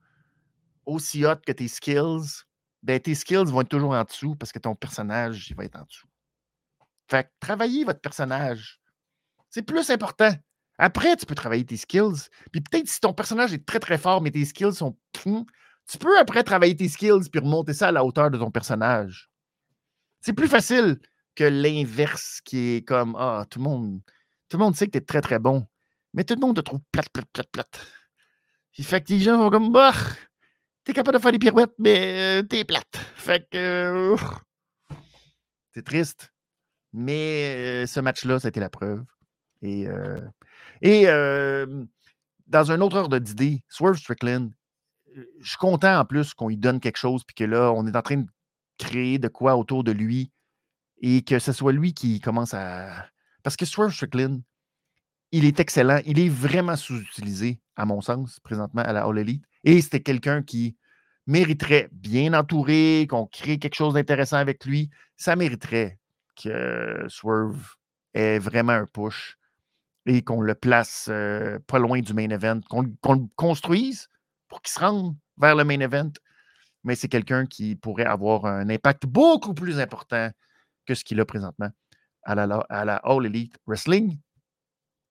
[0.85, 2.43] aussi hot que tes skills,
[2.83, 5.77] ben tes skills vont être toujours en dessous parce que ton personnage, il va être
[5.77, 6.07] en dessous.
[7.09, 8.79] Fait que travaillez votre personnage.
[9.49, 10.35] C'est plus important
[10.83, 12.27] Après, tu peux travailler tes skills.
[12.51, 14.97] Puis peut-être si ton personnage est très très fort, mais tes skills sont.
[15.13, 19.29] Tu peux après travailler tes skills puis remonter ça à la hauteur de ton personnage.
[20.21, 20.99] C'est plus facile
[21.35, 24.01] que l'inverse qui est comme Ah, tout le monde.
[24.49, 25.67] Tout le monde sait que tu es très très bon.
[26.15, 27.79] Mais tout le monde te trouve plate, plate, plate, plate.
[28.81, 29.93] Fait que les gens vont comme Bah,
[30.83, 32.97] t'es capable de faire des pirouettes, mais euh, t'es plate.
[33.15, 33.57] Fait que.
[33.57, 34.17] Euh,
[35.75, 36.33] c'est triste.
[36.91, 39.03] Mais euh, ce match-là, été la preuve.
[39.61, 39.87] Et,
[40.81, 41.05] et
[42.47, 44.51] dans un autre ordre d'idée, Swerve Strickland,
[45.15, 47.95] je suis content en plus qu'on lui donne quelque chose, puis que là, on est
[47.95, 48.27] en train de
[48.77, 50.31] créer de quoi autour de lui
[51.01, 53.07] et que ce soit lui qui commence à.
[53.43, 54.41] Parce que Swerve Strickland,
[55.31, 55.99] il est excellent.
[56.05, 59.43] Il est vraiment sous-utilisé, à mon sens, présentement à la All Elite.
[59.63, 60.75] Et c'était quelqu'un qui
[61.27, 64.89] mériterait, bien entouré, qu'on crée quelque chose d'intéressant avec lui.
[65.17, 65.99] Ça mériterait
[66.41, 67.75] que Swerve
[68.13, 69.37] ait vraiment un push
[70.05, 74.09] et qu'on le place euh, pas loin du main event, qu'on le construise
[74.47, 76.11] pour qu'il se rende vers le main event.
[76.83, 80.29] Mais c'est quelqu'un qui pourrait avoir un impact beaucoup plus important
[80.85, 81.69] que ce qu'il a présentement
[82.23, 84.17] à la, à la All Elite Wrestling,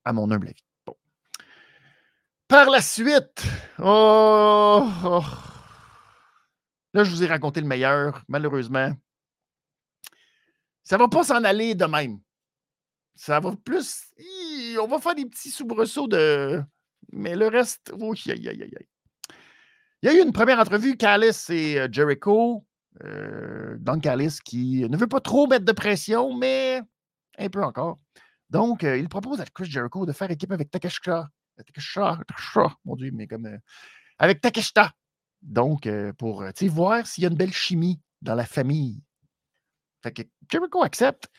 [0.03, 0.63] à mon humble avis.
[2.47, 3.43] Par la suite,
[3.79, 5.23] oh, oh,
[6.93, 8.91] là, je vous ai raconté le meilleur, malheureusement.
[10.83, 12.19] Ça ne va pas s'en aller de même.
[13.15, 14.03] Ça va plus.
[14.79, 16.63] On va faire des petits soubresauts de.
[17.11, 17.91] Mais le reste.
[17.99, 18.13] Oh.
[18.15, 22.65] Il y a eu une première entrevue, Callis et euh, Jericho.
[23.03, 26.81] Euh, Don Callis qui ne veut pas trop mettre de pression, mais
[27.37, 27.99] un peu encore.
[28.49, 31.29] Donc, euh, il propose à Chris Jericho de faire équipe avec Takeshita.
[31.57, 32.19] Takeshita,
[32.85, 33.59] mon Dieu, mais comme.
[34.17, 34.91] avec Takeshita.
[35.41, 39.01] Donc, pour voir s'il y a une belle chimie dans la famille.
[40.03, 41.29] Fait que Jericho accepte.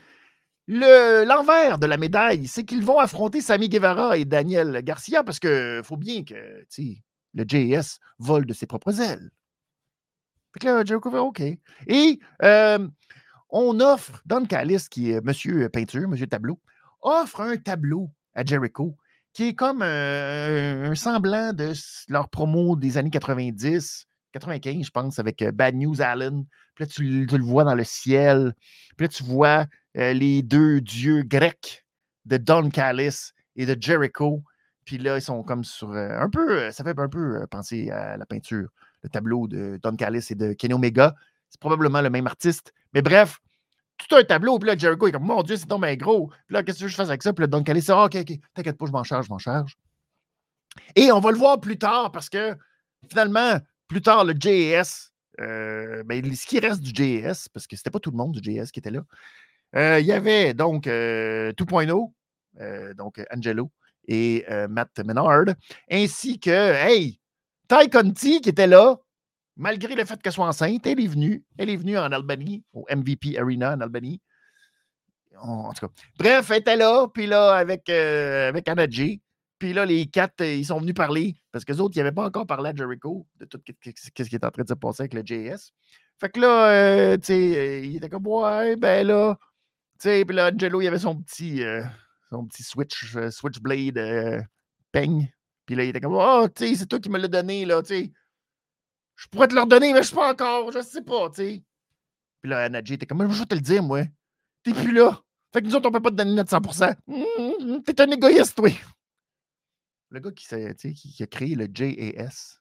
[0.73, 5.83] L'envers de la médaille, c'est qu'ils vont affronter Sami Guevara et Daniel Garcia parce qu'il
[5.85, 6.65] faut bien que
[7.35, 9.31] le JS vole de ses propres ailes.
[10.55, 11.43] Fait que là, OK.
[11.87, 12.21] Et
[13.51, 16.59] on offre, Don Callis, qui est Monsieur Peinture, Monsieur Tableau,
[17.03, 18.97] offre un tableau à Jericho
[19.33, 21.73] qui est comme un, semblant de
[22.09, 26.45] leur promo des années 90, 95, je pense, avec Bad News Allen.
[26.75, 28.55] Puis là, tu, le vois dans le ciel.
[28.97, 31.85] Puis là, tu vois les deux dieux grecs
[32.25, 34.43] de Don Callis et de Jericho.
[34.85, 38.27] Puis là, ils sont comme sur un peu, ça fait un peu penser à la
[38.27, 38.69] peinture,
[39.03, 41.15] le tableau de Don Callis et de Kenny Omega.
[41.51, 42.73] C'est probablement le même artiste.
[42.95, 43.39] Mais bref,
[43.99, 44.59] tout un tableau.
[44.59, 46.29] Puis là, Jericho est comme, mon Dieu, c'est donc bien gros.
[46.47, 47.33] Puis là, qu'est-ce que je fais avec ça?
[47.33, 49.77] Puis là, Don Callis, ah, OK, OK, t'inquiète pas, je m'en charge, je m'en charge.
[50.97, 52.57] Et on va le voir plus tard parce que
[53.09, 53.59] finalement,
[53.93, 58.01] plus tard, le JS, euh, ben, ce qui reste du JS, parce que c'était pas
[58.01, 59.03] tout le monde du JS qui était là,
[59.77, 62.13] euh, il y avait donc 2.0,
[62.61, 63.71] euh, donc Angelo
[64.09, 65.55] et Matt Menard,
[65.91, 67.21] ainsi que, hey,
[67.69, 68.97] Ty Conti qui était là,
[69.57, 71.45] malgré le fait qu'elle soit enceinte, elle est venue.
[71.57, 74.21] Elle est venue en Albanie, au MVP Arena en Albanie.
[75.41, 75.93] En, tout cas.
[76.19, 79.21] Bref, elle était là, puis là, avec, avec Anna J.
[79.63, 82.11] Puis là, les quatre, euh, ils sont venus parler parce que les autres, ils n'avaient
[82.11, 85.03] pas encore parlé à Jericho de tout ce qui est en train de se passer
[85.03, 85.71] avec le JS.
[86.19, 89.39] Fait que là, euh, tu sais, euh, il était comme, ouais, ben là,
[90.01, 91.63] tu sais, puis là, Angelo, il avait son petit,
[92.29, 94.49] son petit switch, switchblade
[94.91, 95.33] peigne.
[95.65, 97.83] Puis là, il était comme, oh, tu sais, c'est toi qui me l'as donné, là,
[97.83, 98.13] tu sais.
[99.15, 101.63] Je pourrais te le redonner, mais je sais pas encore, je sais pas, tu sais.
[102.41, 104.03] Puis là, Nadji était comme, je vais te le dire, moi.
[104.65, 105.23] T'es plus là.
[105.53, 106.97] Fait que nous autres, on peut pas te donner notre 100%.
[107.07, 108.69] Mmh, t'es un égoïste, toi
[110.13, 112.61] le gars qui, a créé le JAS,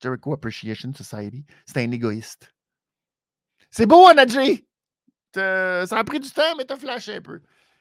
[0.00, 2.54] Jericho Appreciation Society, c'est un égoïste.
[3.70, 4.66] C'est beau, Anadji!
[5.34, 7.40] Ça a pris du temps, mais t'as flashé un peu.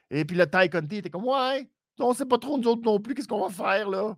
[0.10, 3.00] Et puis le Ty Conti était comme Ouais, on sait pas trop nous autres non
[3.00, 4.15] plus, qu'est-ce qu'on va faire là?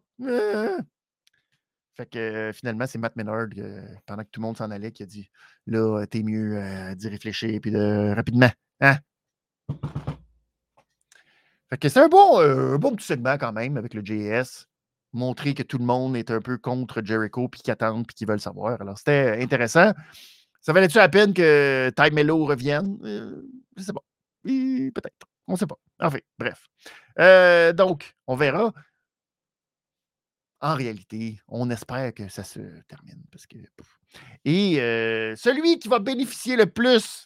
[1.97, 4.91] Fait que euh, finalement, c'est Matt Menard, euh, pendant que tout le monde s'en allait,
[4.91, 5.29] qui a dit
[5.67, 8.49] Là, t'es mieux euh, d'y réfléchir, puis de rapidement.
[8.79, 8.97] Hein?
[11.81, 14.67] C'est un bon, euh, bon petit segment quand même avec le JS.
[15.13, 18.27] Montrer que tout le monde est un peu contre Jericho, puis qu'ils attendent, puis qu'ils
[18.27, 18.79] veulent savoir.
[18.81, 19.91] Alors, c'était intéressant.
[20.61, 22.97] Ça valait-tu la peine que Ty Mello revienne?
[23.03, 23.41] Euh,
[23.75, 24.03] je sais pas.
[24.43, 25.27] Peut-être.
[25.47, 25.77] On ne sait pas.
[25.99, 26.65] Enfin, bref.
[27.19, 28.71] Euh, donc, on verra.
[30.61, 33.23] En réalité, on espère que ça se termine.
[33.31, 33.57] Parce que,
[34.45, 34.75] Et
[35.35, 37.25] celui qui va bénéficier le plus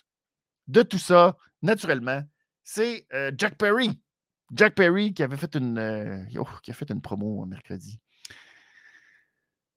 [0.67, 2.23] de tout ça, naturellement,
[2.63, 3.05] c'est
[3.37, 3.99] Jack Perry.
[4.53, 7.99] Jack Perry qui avait fait une, euh, oh, a fait une promo mercredi.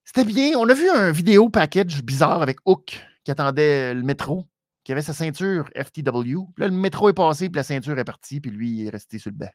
[0.05, 0.57] C'était bien.
[0.57, 4.47] On a vu un vidéo package bizarre avec Hook qui attendait le métro,
[4.83, 6.37] qui avait sa ceinture FTW.
[6.57, 9.19] là, le métro est passé, puis la ceinture est partie, puis lui, il est resté
[9.19, 9.51] sur le banc.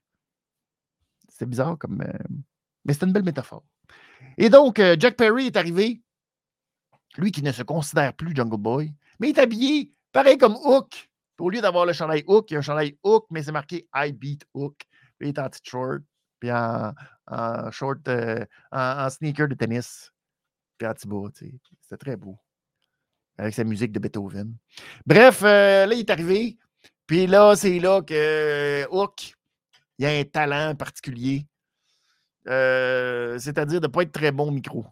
[1.29, 2.03] C'est bizarre comme.
[2.03, 2.13] euh,
[2.85, 3.65] Mais c'est une belle métaphore.
[4.37, 6.03] Et donc, euh, Jack Perry est arrivé,
[7.19, 11.09] lui qui ne se considère plus Jungle Boy, mais il est habillé pareil comme Hook.
[11.41, 13.89] Au lieu d'avoir le chandail Hook, il y a un chandail Hook, mais c'est marqué
[13.95, 14.77] I beat Hook.
[15.25, 16.03] Puis il est en petit short,
[16.39, 16.93] puis en,
[17.29, 20.13] en short, euh, en, sneaker de tennis,
[20.77, 21.55] puis en bas, tu sais.
[21.81, 22.39] C'était très beau.
[23.39, 24.55] Avec sa musique de Beethoven.
[25.07, 26.59] Bref, euh, là, il est arrivé.
[27.07, 29.33] Puis là, c'est là que Hook,
[29.97, 31.47] il a un talent particulier.
[32.47, 34.85] Euh, c'est-à-dire de ne pas être très bon au micro.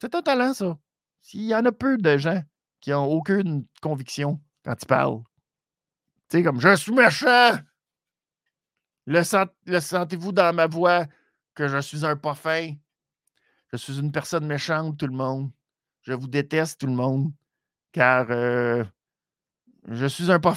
[0.00, 0.78] C'est un talent, ça.
[1.20, 2.42] S'il y en a peu de gens
[2.80, 5.22] qui n'ont aucune conviction quand ils parlent.
[6.30, 7.58] Tu sais, comme je suis méchant.
[9.06, 11.06] Le, sent- le sentez-vous dans ma voix
[11.54, 12.36] que je suis un pas?
[13.72, 15.50] Je suis une personne méchante, tout le monde.
[16.02, 17.32] Je vous déteste, tout le monde.
[17.92, 18.84] Car euh,
[19.88, 20.54] je suis un pas.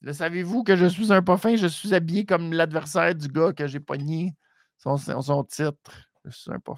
[0.00, 1.38] Le savez-vous que je suis un pas?
[1.56, 4.34] Je suis habillé comme l'adversaire du gars que j'ai pogné
[4.78, 6.10] son, son titre.
[6.24, 6.74] Je suis un pas.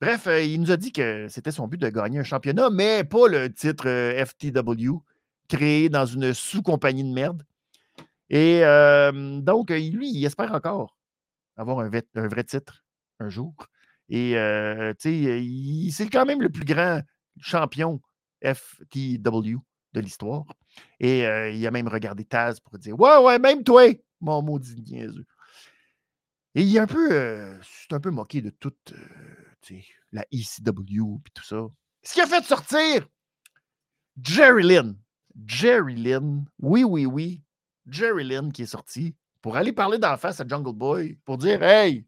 [0.00, 3.04] Bref, euh, il nous a dit que c'était son but de gagner un championnat, mais
[3.04, 4.98] pas le titre euh, FTW,
[5.48, 7.44] créé dans une sous-compagnie de merde.
[8.32, 8.60] Et
[9.42, 10.98] donc, euh, lui, il espère encore
[11.56, 12.84] avoir un, un vrai titre
[13.20, 13.54] un jour.
[14.08, 17.02] Et, euh, c'est quand même le plus grand
[17.38, 18.00] champion
[18.44, 19.58] FTW
[19.92, 20.44] de l'histoire.
[20.98, 23.84] Et il a même regardé Taz pour dire Ouais, ouais, même toi,
[24.20, 25.26] mon maudit niaiseux.
[26.54, 27.58] Et il est un peu, euh,
[27.90, 29.80] un peu moqué de toute euh,
[30.12, 31.66] la ECW et tout ça.
[32.02, 33.08] Ce qui a fait sortir
[34.22, 34.96] Jerry Lynn.
[35.46, 37.40] Jerry Lynn, oui, oui, oui.
[37.86, 41.62] Jerry Lynn qui est sorti pour aller parler d'en face à Jungle Boy pour dire
[41.62, 42.06] Hey,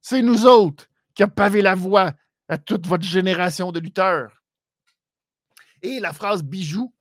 [0.00, 2.12] c'est nous autres qui avons pavé la voie
[2.48, 4.42] à toute votre génération de lutteurs.
[5.82, 6.92] Et la phrase bijou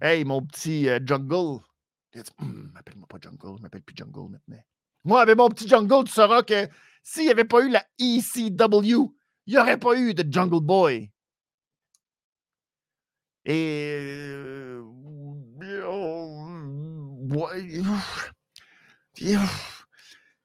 [0.00, 1.60] Hey, mon petit euh, Jungle.
[2.12, 4.62] Dit Hum, M'appelle-moi pas Jungle, je m'appelle plus Jungle maintenant.
[5.04, 6.68] Moi, avec mon petit Jungle, tu sauras que
[7.02, 9.12] s'il n'y avait pas eu la ECW,
[9.46, 11.10] il n'y aurait pas eu de Jungle Boy.
[13.44, 14.34] Et.
[15.58, 16.23] ouais,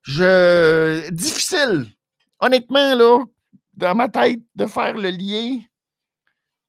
[0.04, 1.10] Je.
[1.12, 1.88] Difficile.
[2.40, 3.24] Honnêtement, là,
[3.74, 5.60] dans ma tête, de faire le lien,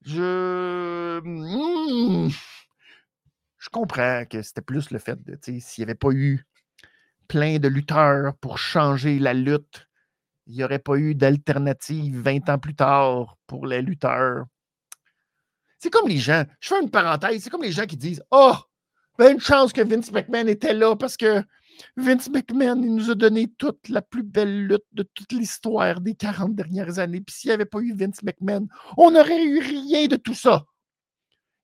[0.04, 1.20] je.
[1.20, 2.28] Hmm,
[3.58, 6.44] Je comprends que c'était plus le fait de, s'il n'y avait pas eu
[7.28, 9.86] plein de lutteurs pour changer la lutte,
[10.46, 14.46] il n'y aurait pas eu d'alternative 20 ans plus tard pour les lutteurs.
[15.78, 18.54] C'est comme les gens, je fais une parenthèse, c'est comme les gens qui disent Oh,
[19.20, 21.44] ben une chance que Vince McMahon était là parce que
[21.98, 26.14] Vince McMahon, il nous a donné toute la plus belle lutte de toute l'histoire des
[26.14, 27.20] 40 dernières années.
[27.20, 30.64] Puis s'il n'y avait pas eu Vince McMahon, on n'aurait eu rien de tout ça.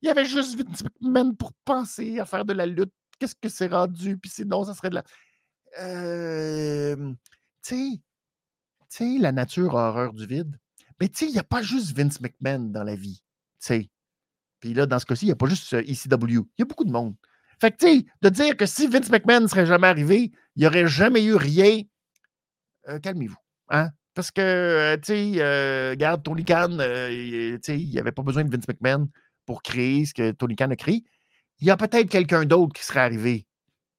[0.03, 2.93] Il y avait juste Vince McMahon pour penser à faire de la lutte.
[3.17, 4.19] Qu'est-ce que c'est rendu?
[4.19, 5.03] Puis sinon, ça serait de la.
[5.79, 7.11] Euh,
[7.63, 7.99] tu
[8.87, 10.55] sais, la nature a horreur du vide.
[10.99, 13.23] Mais tu sais, il n'y a pas juste Vince McMahon dans la vie.
[13.59, 13.89] Tu sais.
[14.59, 16.45] Puis là, dans ce cas-ci, il n'y a pas juste euh, ECW.
[16.55, 17.15] Il y a beaucoup de monde.
[17.59, 20.59] Fait que, tu sais, de dire que si Vince McMahon ne serait jamais arrivé, il
[20.61, 21.81] n'y aurait jamais eu rien.
[22.89, 23.37] euh, Calmez-vous.
[23.69, 23.89] Hein?
[24.13, 28.43] Parce que, euh, tu sais, euh, regarde, Tony Khan, euh, il- n'y avait pas besoin
[28.43, 29.09] de Vince McMahon
[29.45, 31.03] pour créer ce que Tony Khan a créé.
[31.59, 33.45] Il y a peut-être quelqu'un d'autre qui serait arrivé,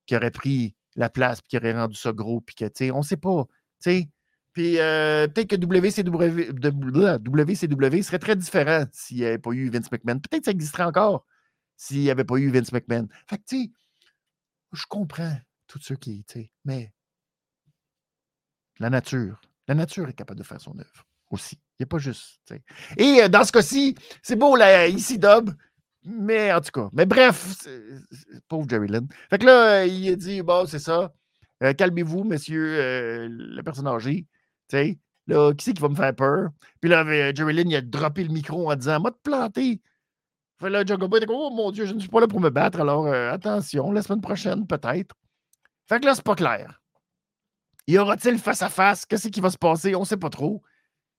[0.06, 2.90] qui aurait pris la place, puis qui aurait rendu ça gros, puis que, tu sais,
[2.90, 3.44] on ne sait pas.
[3.82, 4.08] Tu sais,
[4.52, 10.18] puis peut-être que WCW, WCW serait très différent s'il n'y avait pas eu Vince McMahon.
[10.18, 11.24] Peut-être que ça existerait encore
[11.78, 13.08] s'il n'y avait pas eu Vince McMahon.
[13.26, 13.70] Fait que, tu sais,
[14.72, 15.34] je comprends
[15.66, 16.92] tous ceux qui, tu sais, mais
[18.78, 21.56] la nature, la nature est capable de faire son œuvre aussi.
[21.78, 22.60] Il n'y a pas juste, tu.
[22.96, 25.50] Et euh, dans ce cas-ci, c'est beau, la ici Dub,
[26.04, 27.66] mais en tout cas, mais bref,
[28.48, 29.06] pauvre Jerry Lynn.
[29.30, 31.14] Fait que là, euh, il a dit, bon, c'est ça.
[31.62, 34.26] Euh, Calmez-vous, monsieur la personne âgée.
[34.68, 36.50] Tu sais, là, qui c'est qui va me faire peur?
[36.80, 39.80] Puis là, Jerry Lynn, il a droppé le micro en disant, moi, te planter.
[40.60, 42.50] Fait là, Boy était comme, oh mon Dieu, je ne suis pas là pour me
[42.50, 45.14] battre, alors euh, attention, la semaine prochaine, peut-être.
[45.86, 46.82] Fait que là, c'est pas clair.
[47.86, 49.06] Y aura-t-il face à face?
[49.06, 49.94] Qu'est-ce qui va se passer?
[49.94, 50.62] On ne sait pas trop.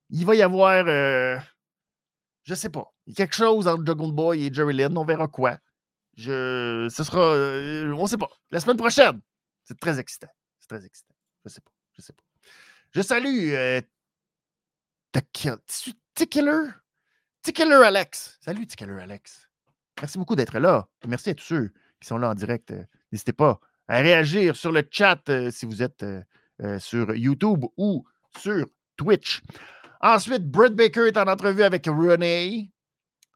[0.10, 1.38] Il va y avoir, euh,
[2.44, 4.98] je sais pas, quelque chose entre Jungle Boy et Jerry Lynn.
[4.98, 5.58] On verra quoi.
[6.16, 8.30] Je, ce sera, euh, on ne sait pas.
[8.52, 9.22] La semaine prochaine.
[9.64, 10.30] C'est très excitant.
[10.60, 11.16] C'est très excitant.
[11.46, 11.72] Je sais pas.
[11.94, 12.24] Je sais pas.
[12.92, 13.82] Je salue euh,
[15.12, 15.22] T-
[17.42, 18.38] T-Killer Alex.
[18.42, 19.50] Salut T-Killer Alex.
[20.02, 20.88] Merci beaucoup d'être là.
[21.08, 22.72] Merci à tous ceux qui sont là en direct.
[22.72, 27.66] Euh, N'hésitez pas à réagir sur le chat euh, si vous êtes euh, sur YouTube
[27.78, 28.06] ou
[28.38, 28.68] sur
[28.98, 29.42] Twitch.
[30.02, 32.72] Ensuite, Brett Baker est en entrevue avec René.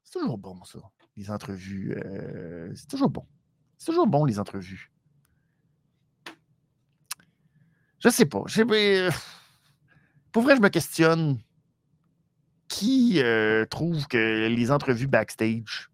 [0.03, 0.79] C'est toujours bon, ça,
[1.17, 1.97] les entrevues.
[2.75, 3.25] c'est toujours bon.
[3.77, 4.91] C'est toujours bon, les entrevues.
[7.99, 8.43] Je sais pas.
[10.31, 11.39] Pour vrai, je me questionne.
[12.67, 15.89] Qui euh, trouve que les entrevues backstage,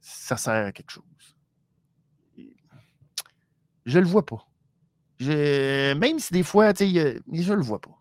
[0.00, 1.04] ça sert à quelque chose?
[3.86, 4.46] Je le vois pas.
[5.18, 8.00] Je- même si des fois, je le vois pas.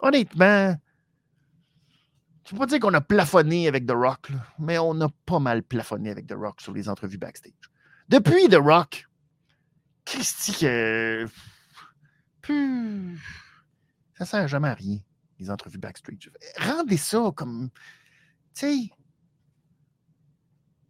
[0.00, 0.76] Honnêtement,
[2.44, 5.38] je ne peux pas dire qu'on a plafonné avec The Rock, mais on a pas
[5.38, 7.52] mal plafonné avec The Rock sur les entrevues backstage.
[8.08, 9.06] Depuis The Rock,
[10.04, 11.26] Christy, que.
[12.42, 13.18] Plus.
[14.18, 14.98] Ça sert jamais à rien,
[15.38, 16.30] les entrevues backstage.
[16.58, 17.70] Rendez ça comme.
[18.54, 18.90] Tu sais.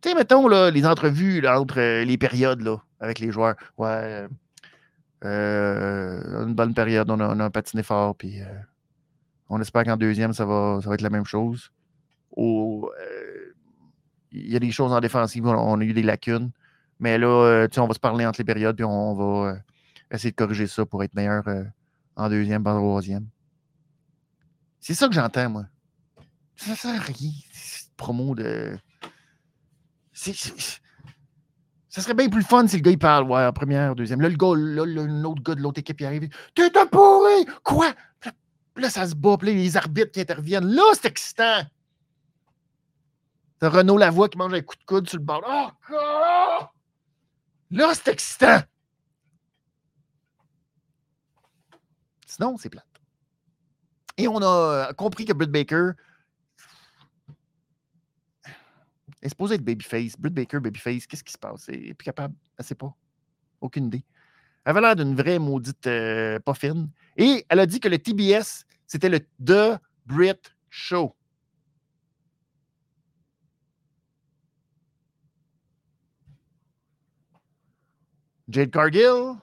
[0.01, 3.57] Tu sais, mettons, là, les entrevues là, entre euh, les périodes là, avec les joueurs.
[3.79, 4.27] Ouais.
[5.25, 8.47] euh, une bonne période, on a, on a patiné fort, puis euh,
[9.49, 11.73] on espère qu'en deuxième, ça va, ça va être la même chose.
[12.37, 12.91] Il
[14.33, 16.51] y a des choses en défensive, on, on a eu des lacunes.
[17.01, 19.57] Mais là, tu on va se parler entre les périodes, puis on, va euh,
[20.11, 21.45] essayer de corriger ça pour être meilleur
[22.17, 23.27] en deuxième, en troisième.
[24.85, 25.65] C'est ça que j'entends, moi.
[26.57, 28.79] Ça sert à rien, cette promo de.
[30.13, 34.21] Ça serait bien plus fun si le gars il parle, ouais, première, deuxième.
[34.21, 36.29] Là, le gars, là, l'autre gars de l'autre équipe il arrive.
[36.55, 37.47] T'es un pourri!
[37.63, 37.95] Quoi?
[38.77, 40.67] Là, ça se bat, puis là, les arbitres qui interviennent.
[40.67, 41.63] Là, c'est excitant!
[43.61, 45.75] T'as Renaud Lavoie qui mange un coup de coude sur le bord.
[45.91, 46.65] Oh!
[47.71, 48.61] Là, c'est excitant!
[52.27, 52.94] Sinon, c'est plate.
[54.17, 55.93] Et on a euh, compris que Britt Baker
[59.23, 60.17] est supposé être babyface.
[60.19, 61.69] Britt Baker, babyface, qu'est-ce qui se passe?
[61.69, 62.35] Elle est plus capable.
[62.57, 62.95] Elle ne sait pas.
[63.61, 64.05] Aucune idée.
[64.65, 66.55] Elle avait l'air d'une vraie maudite euh, pas.
[67.17, 70.41] Et elle a dit que le TBS, c'était le The Brit
[70.71, 71.15] Show.
[78.49, 79.37] Jade Cargill,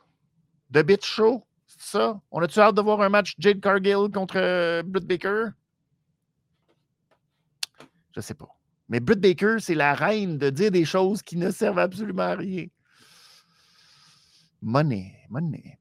[0.71, 1.43] The Bit Show,
[1.81, 2.21] ça?
[2.31, 5.49] On a-tu hâte de voir un match Jade Cargill contre euh, Britt Baker?
[8.15, 8.49] Je sais pas.
[8.89, 12.35] Mais Britt Baker, c'est la reine de dire des choses qui ne servent absolument à
[12.35, 12.65] rien.
[14.61, 15.79] Money, money.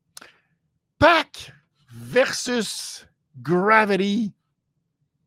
[0.98, 1.52] Pac
[1.92, 3.06] versus
[3.38, 4.32] Gravity,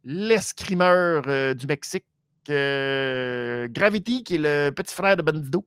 [0.03, 2.05] l'escrimeur euh, du Mexique.
[2.49, 5.65] Euh, Gravity, qui est le petit frère de Bandido.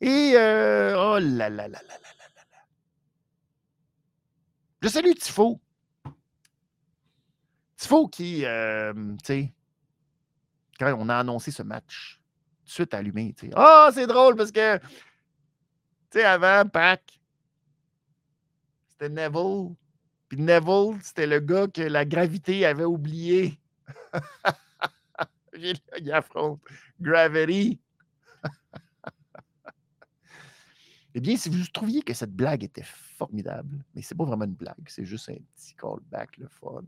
[0.00, 2.15] Et oh là là là là là
[4.86, 5.60] je salue Tifo.
[7.76, 9.52] Tifo qui, euh, tu sais,
[10.78, 12.20] quand on a annoncé ce match,
[12.60, 13.52] tout de suite allumé, tu sais.
[13.56, 14.84] Ah, c'est drôle parce que, tu
[16.12, 17.02] sais, avant, Pac,
[18.90, 19.74] c'était Neville.
[20.28, 23.58] Puis Neville, c'était le gars que la gravité avait oublié.
[25.58, 26.60] Il affronte
[27.00, 27.80] Gravity.
[31.16, 32.84] Eh bien, si vous trouviez que cette blague était
[33.16, 36.82] formidable, mais c'est pas vraiment une blague, c'est juste un petit callback, le fun.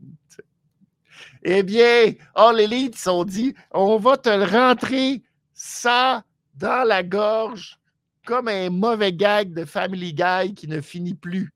[1.43, 5.23] Eh bien, oh, les leads sont dit on va te le rentrer
[5.53, 6.23] ça
[6.55, 7.79] dans la gorge
[8.25, 11.51] comme un mauvais gag de Family Guy qui ne finit plus.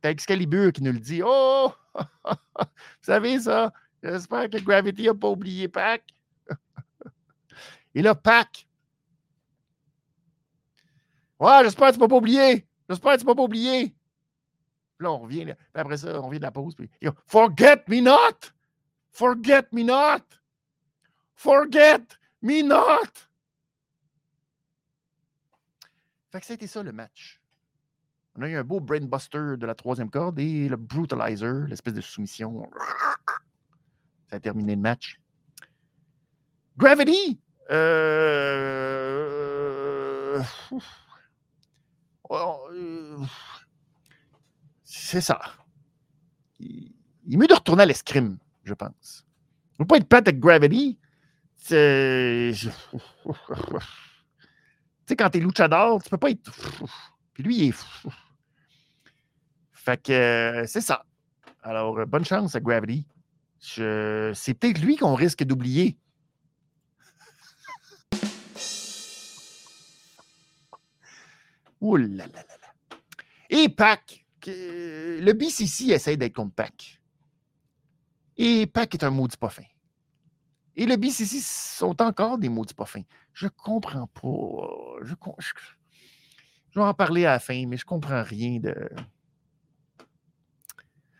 [0.00, 2.34] T'as Excalibur qui nous le dit Oh, vous
[3.02, 6.02] savez ça, j'espère que Gravity n'a pas oublié Pac.
[7.94, 8.68] Et là, Pac,
[11.40, 12.66] Ouais, j'espère que tu m'as pas oublié.
[12.88, 13.94] J'espère que tu m'as pas oublié.
[14.98, 15.44] Puis Là, on revient.
[15.44, 16.74] Puis après ça, on revient de la pause.
[16.74, 18.52] Puis, il dit, Forget me not!
[19.10, 20.24] Forget me not!
[21.34, 23.28] Forget me not!
[26.30, 27.40] Fait que c'était ça le match.
[28.36, 32.00] On a eu un beau brainbuster de la troisième corde et le brutalizer, l'espèce de
[32.00, 32.68] soumission.
[34.28, 35.20] Ça a terminé le match.
[36.76, 37.40] Gravity!
[37.70, 38.58] Euh...
[42.30, 43.24] Oh, euh,
[45.00, 45.40] C'est ça.
[46.58, 46.92] Il,
[47.32, 49.24] est mieux de retourner à l'escrime, je pense.
[49.78, 50.98] Il ne pas être plate avec Gravity.
[55.06, 56.52] Tu sais, quand t'es luchador, tu peux pas être.
[57.32, 57.86] Puis lui, il est.
[59.72, 61.06] Fait que euh, c'est ça.
[61.62, 63.06] Alors, euh, bonne chance à Gravity.
[63.58, 65.96] C'est peut-être lui qu'on risque d'oublier.
[71.80, 72.96] Ouh là là là là.
[73.48, 77.00] Et Pac, le BCC essaie d'être contre Pac.
[78.36, 79.64] Et Pac est un maudit pas fin.
[80.78, 83.02] Et le BCC sont encore des maudits pas fins.
[83.32, 85.02] Je comprends pas.
[85.02, 85.14] Je,
[86.76, 88.88] vais en parler à la fin, mais je comprends rien de.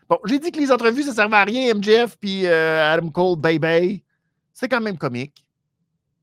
[0.07, 3.37] Bon, j'ai dit que les entrevues, ça servait à rien, MJF puis euh, Adam Cole,
[3.37, 4.01] baby.
[4.53, 5.45] C'est quand même comique.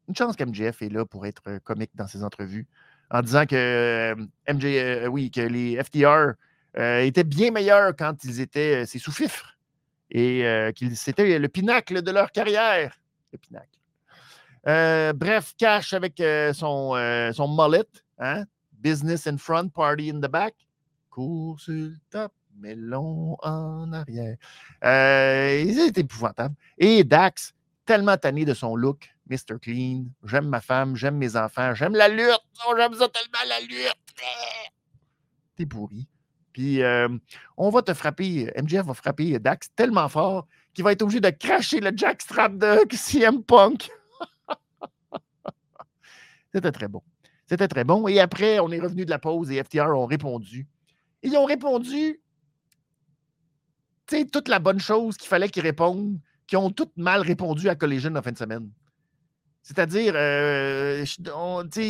[0.08, 2.66] Une chance qu'MJF est là pour être euh, comique dans ses entrevues
[3.10, 4.14] en disant que euh,
[4.48, 6.32] MJ, oui, que les FTR
[6.78, 9.56] euh, étaient bien meilleurs quand ils étaient ses sous-fifres
[10.10, 10.44] et
[10.76, 12.96] qu'ils c'était le pinacle de leur carrière.
[13.32, 15.14] Le pinacle.
[15.16, 16.22] bref, Cash avec
[16.54, 16.92] son,
[17.34, 17.84] son mullet,
[18.18, 18.44] hein?
[18.80, 20.54] business in front, party in the back.
[21.10, 24.36] Cours sur le top, mais long en arrière.
[24.84, 26.54] Euh, il épouvantable.
[26.78, 27.54] Et Dax,
[27.84, 29.58] tellement tanné de son look, Mr.
[29.60, 30.04] Clean.
[30.24, 32.38] J'aime ma femme, j'aime mes enfants, j'aime la lutte.
[32.66, 33.96] Oh, j'aime ça tellement la lutte.
[35.56, 36.06] T'es pourri.
[36.56, 37.06] Puis euh,
[37.58, 41.28] on va te frapper, MJF va frapper Dax tellement fort qu'il va être obligé de
[41.28, 43.90] cracher le jackstrap de CM Punk.
[46.54, 47.02] C'était très bon.
[47.46, 48.08] C'était très bon.
[48.08, 50.66] Et après, on est revenu de la pause et FTR ont répondu.
[51.22, 52.22] Ils ont répondu,
[54.06, 57.68] tu sais, toute la bonne chose qu'il fallait qu'ils répondent, qui ont toutes mal répondu
[57.68, 58.70] à Collision en fin de semaine.
[59.66, 61.04] C'est-à-dire, euh,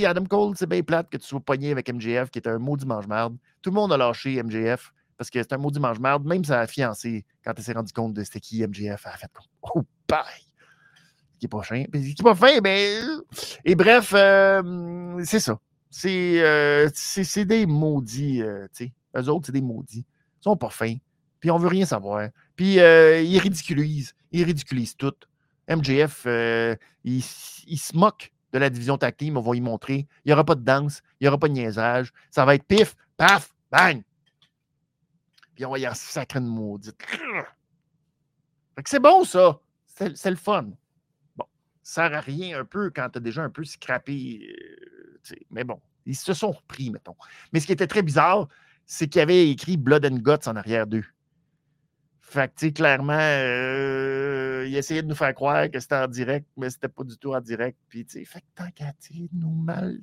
[0.07, 2.87] Adam Cole, c'est bien plate que tu sois pogné avec MJF, qui est un maudit
[2.87, 3.37] mange-marde.
[3.61, 6.25] Tout le monde a lâché MJF parce que c'est un maudit mange-marde.
[6.25, 9.31] Même sa fiancée, quand elle s'est rendu compte de c'était qui MJF, elle a fait
[9.61, 10.25] Oh, bye!
[11.39, 11.85] qui est pas fin.
[11.85, 12.99] Qui est pas fin, mais.
[13.63, 15.59] Et bref, euh, c'est ça.
[16.07, 18.93] Euh, c'est des maudits, euh, tu sais.
[19.19, 20.07] Eux autres, c'est des maudits.
[20.41, 20.97] Ils sont pas fins.
[21.41, 22.31] Puis on veut rien savoir.
[22.55, 24.15] Puis ils ridiculisent.
[24.33, 25.13] Ils ridiculisent tout.
[25.69, 26.27] MJF,
[27.05, 29.37] il, se moque de la division tag team.
[29.37, 30.07] On va y montrer.
[30.25, 31.03] Il n'y aura pas de danse.
[31.21, 32.13] Il n'y aura pas de niaisage.
[32.31, 34.03] Ça va être pif, paf, bang.
[35.55, 36.97] Puis on va y avoir sacré de maudite.
[38.85, 39.59] c'est bon, ça.
[39.87, 40.71] C'est le fun
[41.87, 44.41] sert à rien un peu quand tu as déjà un peu scrappé.
[44.51, 47.17] Euh, mais bon, ils se sont repris, mettons.
[47.53, 48.49] Mais ce qui était très bizarre,
[48.87, 51.05] c'est qu'il y avait écrit Blood and Guts en arrière d'eux.
[52.29, 56.71] Fait que, clairement, euh, il essayait de nous faire croire que c'était en direct, mais
[56.71, 57.79] c'était pas du tout en direct.
[57.89, 58.93] Puis, tu sais, fait que tant qu'à
[59.33, 59.99] nous mal.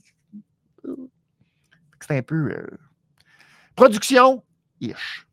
[2.02, 2.52] C'était un peu.
[2.52, 2.68] Euh,
[3.76, 4.44] production,
[4.80, 5.28] ish.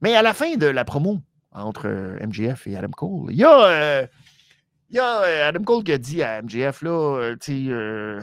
[0.00, 1.20] Mais à la fin de la promo
[1.52, 1.88] entre
[2.20, 4.08] MGF et Adam Cole, il y a
[4.90, 7.72] il y a euh, Adam Cole qui a dit à MJF, là, euh, tu sais,
[7.72, 8.20] euh,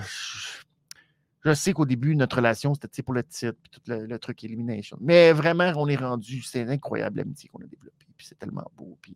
[1.44, 4.98] je sais qu'au début, notre relation, c'était pour le titre, puis tout le, truc Elimination.
[5.02, 8.98] Mais vraiment, on est rendu, c'est incroyable l'amitié qu'on a développée, puis c'est tellement beau,
[9.02, 9.16] puis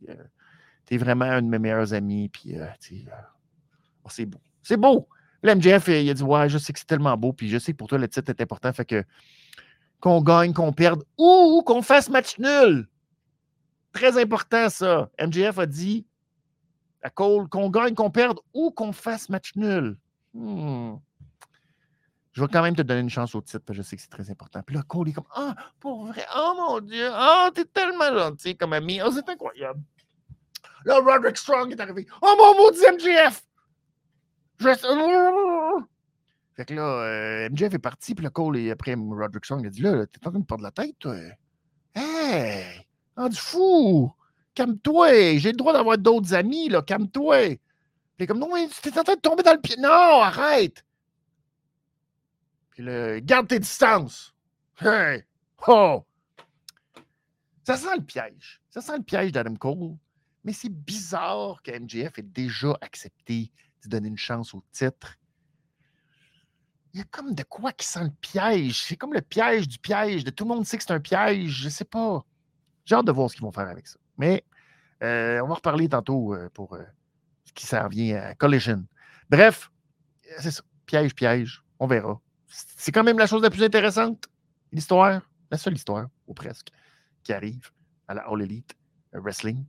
[0.86, 3.05] tu es vraiment un de mes meilleurs amis, puis tu sais,
[4.03, 4.39] oh, c'est beau.
[4.61, 5.07] C'est beau!
[5.43, 7.78] L'MJF, il a dit, ouais, je sais que c'est tellement beau, puis je sais que
[7.78, 9.03] pour toi, le titre est important, fait que
[9.99, 12.88] qu'on gagne, qu'on perde, ou qu'on fasse match nul.
[13.93, 15.09] Très important, ça.
[15.19, 16.05] MJF a dit,
[17.01, 19.97] à Cole, qu'on gagne, qu'on perde ou qu'on fasse match nul.
[20.34, 20.95] Hmm.
[22.38, 24.01] Je vais quand même te donner une chance au titre, parce que je sais que
[24.03, 24.61] c'est très important.
[24.61, 28.55] Puis là, Cole est comme Ah, pour vrai, oh mon Dieu, oh, t'es tellement gentil
[28.55, 29.81] comme ami, oh, c'est incroyable.
[30.85, 32.05] Là, Roderick Strong est arrivé.
[32.21, 33.43] Oh mon maudit MJF!
[34.59, 34.67] Je...
[36.55, 39.67] Fait que là, euh, MJF est parti, puis là, Cole, et après Roderick Strong, il
[39.67, 41.15] a dit Là, t'es en train de perdre la tête, toi.
[41.95, 42.85] Hey!
[43.17, 44.13] Oh, du fou!
[44.53, 47.57] calme-toi, j'ai le droit d'avoir d'autres amis, là, calme-toi.
[48.15, 48.49] Puis comme, non,
[48.81, 49.75] tu es en train de tomber dans le pied.
[49.79, 50.83] Non, arrête.
[52.80, 54.34] Garde tes distances.
[54.80, 55.23] Hey,
[55.67, 56.05] oh.
[57.63, 58.61] Ça sent le piège.
[58.69, 59.97] Ça sent le piège d'Adam Cole.
[60.43, 63.51] Mais c'est bizarre que MJF ait déjà accepté
[63.84, 65.15] de donner une chance au titre.
[66.93, 68.84] Il y a comme de quoi qui sent le piège.
[68.84, 70.23] C'est comme le piège du piège.
[70.23, 71.49] De tout le monde sait que c'est un piège.
[71.49, 72.23] Je sais pas.
[72.86, 73.99] J'ai hâte de voir ce qu'ils vont faire avec ça.
[74.17, 74.45] Mais
[75.03, 76.84] euh, on va reparler tantôt euh, pour euh,
[77.45, 78.86] ce qui s'en vient à Collision.
[79.30, 79.69] Bref,
[80.39, 80.63] c'est ça.
[80.86, 81.63] Piège, piège.
[81.80, 82.21] On verra.
[82.47, 84.25] C'est quand même la chose la plus intéressante.
[84.71, 85.21] L'histoire,
[85.51, 86.69] la seule histoire, ou presque,
[87.23, 87.69] qui arrive
[88.07, 88.75] à la All Elite
[89.13, 89.65] Wrestling.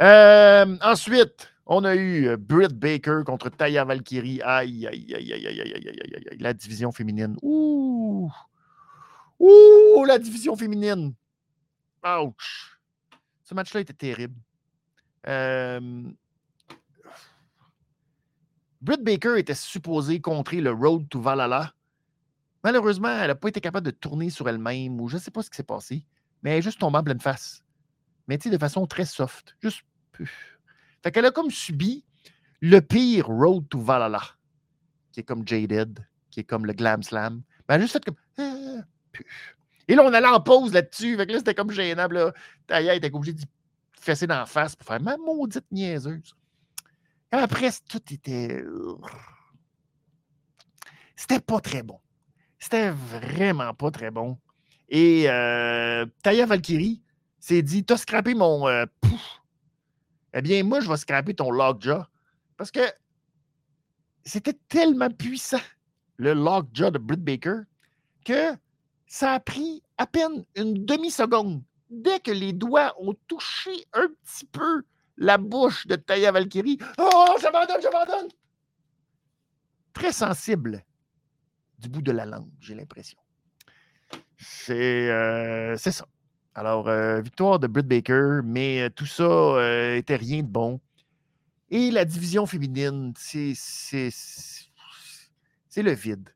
[0.00, 4.40] ensuite, on a eu Britt Baker contre Taya Valkyrie.
[4.42, 7.36] Aïe, aïe, aïe, aïe, aïe, aïe, aïe, aïe, aïe, la division féminine.
[7.42, 8.30] Ouh!
[9.38, 11.14] Ouh, la division féminine.
[12.04, 12.78] Ouch!
[13.44, 14.34] Ce match-là était terrible.
[18.80, 21.72] Britt Baker était supposée contrer le Road to Valhalla.
[22.62, 25.42] Malheureusement, elle n'a pas été capable de tourner sur elle-même ou je ne sais pas
[25.42, 26.04] ce qui s'est passé,
[26.42, 27.62] mais elle est juste tombée en pleine face.
[28.28, 29.56] Mais tu sais, de façon très soft.
[29.62, 29.82] Juste.
[31.02, 32.04] Fait qu'elle a comme subi
[32.60, 34.22] le pire Road to Valhalla,
[35.12, 37.42] qui est comme Jaded, qui est comme le Glam Slam.
[37.68, 38.16] Mais elle a juste fait comme.
[38.38, 38.82] Ah,
[39.88, 41.16] et là, on allait en pause là-dessus.
[41.16, 42.06] Fait que là, c'était comme gênant.
[42.06, 42.32] Là,
[42.68, 43.46] Taya était obligé d'y
[43.98, 46.34] fesser dans la face pour faire ma maudite niaiseuse.
[47.32, 48.62] après, tout était.
[51.16, 51.98] C'était pas très bon.
[52.60, 54.38] C'était vraiment pas très bon.
[54.90, 57.02] Et euh, Taya Valkyrie
[57.40, 58.68] s'est dit T'as scrappé mon.
[58.68, 58.84] Euh,
[60.34, 62.04] eh bien, moi, je vais scraper ton lockjaw.
[62.58, 62.80] Parce que
[64.24, 65.60] c'était tellement puissant,
[66.18, 67.62] le lockjaw de Britt Baker,
[68.24, 68.54] que
[69.06, 71.62] Ça a pris à peine une demi-seconde.
[71.88, 74.82] Dès que les doigts ont touché un petit peu
[75.16, 78.28] la bouche de Taya Valkyrie, oh, j'abandonne, j'abandonne!
[79.92, 80.84] Très sensible
[81.80, 83.18] du bout de la langue, j'ai l'impression.
[84.38, 86.06] C'est euh, ça.
[86.54, 90.80] Alors, euh, victoire de Britt Baker, mais euh, tout ça était rien de bon.
[91.70, 93.54] Et la division féminine, c'est
[95.76, 96.28] le vide.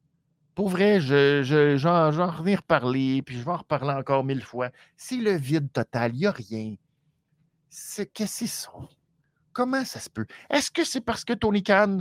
[0.55, 4.45] Pour vrai, je, je, j'en, j'en reviens reparler, puis je vais en reparler encore mille
[4.45, 4.71] fois.
[4.97, 6.77] C'est le vide total, il n'y a rien.
[7.71, 8.71] Qu'est-ce que c'est ça?
[9.53, 10.27] Comment ça se peut?
[10.49, 11.99] Est-ce que c'est parce que Tony Khan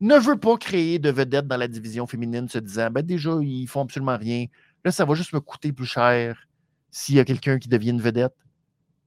[0.00, 3.66] ne veut pas créer de vedettes dans la division féminine, se disant, ben déjà, ils
[3.66, 4.46] font absolument rien.
[4.84, 6.46] Là, ça va juste me coûter plus cher
[6.90, 8.34] s'il y a quelqu'un qui devient une vedette.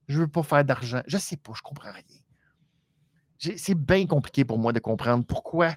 [0.07, 1.01] Je ne veux pas faire d'argent.
[1.07, 3.55] Je ne sais pas, je ne comprends rien.
[3.57, 5.75] C'est bien compliqué pour moi de comprendre pourquoi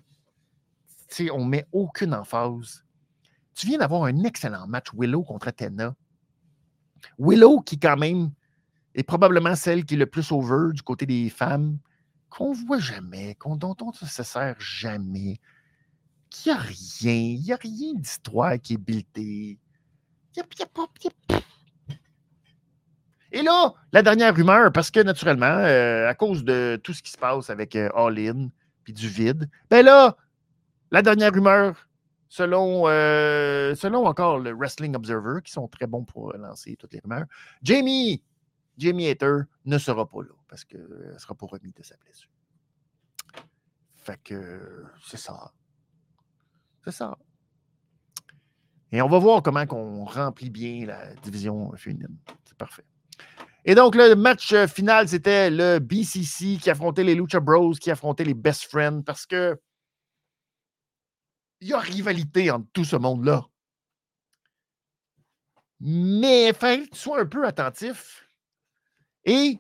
[1.33, 2.85] on ne met aucune emphase.
[3.55, 5.95] Tu viens d'avoir un excellent match Willow contre Athena.
[7.19, 8.31] Willow, qui quand même
[8.95, 11.79] est probablement celle qui est le plus over du côté des femmes,
[12.37, 15.41] qu'on voit jamais, dont on ne se sert jamais.
[16.45, 19.59] Il n'y a rien, il n'y a rien d'histoire qui est buildé.
[20.37, 20.87] Il n'y a, pas.
[23.33, 27.11] Et là, la dernière rumeur, parce que naturellement, euh, à cause de tout ce qui
[27.11, 28.49] se passe avec euh, All In
[28.85, 30.15] puis du vide, ben là,
[30.91, 31.89] la dernière rumeur,
[32.29, 37.01] selon, euh, selon encore le Wrestling Observer, qui sont très bons pour lancer toutes les
[37.01, 37.25] rumeurs,
[37.63, 38.23] Jamie,
[38.77, 42.31] Jamie Hater ne sera pas là parce qu'elle ne sera pas remis de sa blessure.
[43.97, 45.53] Fait que c'est ça.
[46.85, 47.19] C'est ça.
[48.93, 52.17] Et on va voir comment on remplit bien la division féminine.
[52.45, 52.85] C'est parfait.
[53.65, 57.91] Et donc, le match euh, final, c'était le BCC qui affrontait les Lucha Bros, qui
[57.91, 59.61] affrontait les Best Friends, parce que
[61.61, 63.45] il y a rivalité entre tout ce monde-là.
[65.81, 68.26] Mais il sois un peu attentif.
[69.27, 69.59] Et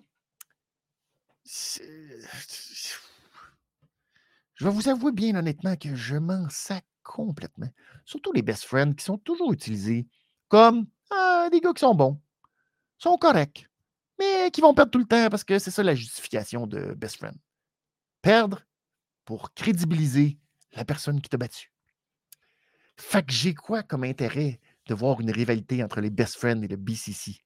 [4.54, 7.68] je vais vous avouer bien honnêtement que je m'en sac complètement.
[8.04, 10.06] Surtout les best friends qui sont toujours utilisés
[10.48, 12.20] comme ah, des gars qui sont bons,
[12.98, 13.68] sont corrects
[14.18, 17.16] mais qui vont perdre tout le temps parce que c'est ça la justification de best
[17.16, 17.36] friend.
[18.22, 18.62] Perdre
[19.24, 20.38] pour crédibiliser
[20.72, 21.72] la personne qui t'a battu.
[22.96, 26.68] Fait que j'ai quoi comme intérêt de voir une rivalité entre les best friends et
[26.68, 27.45] le BCC?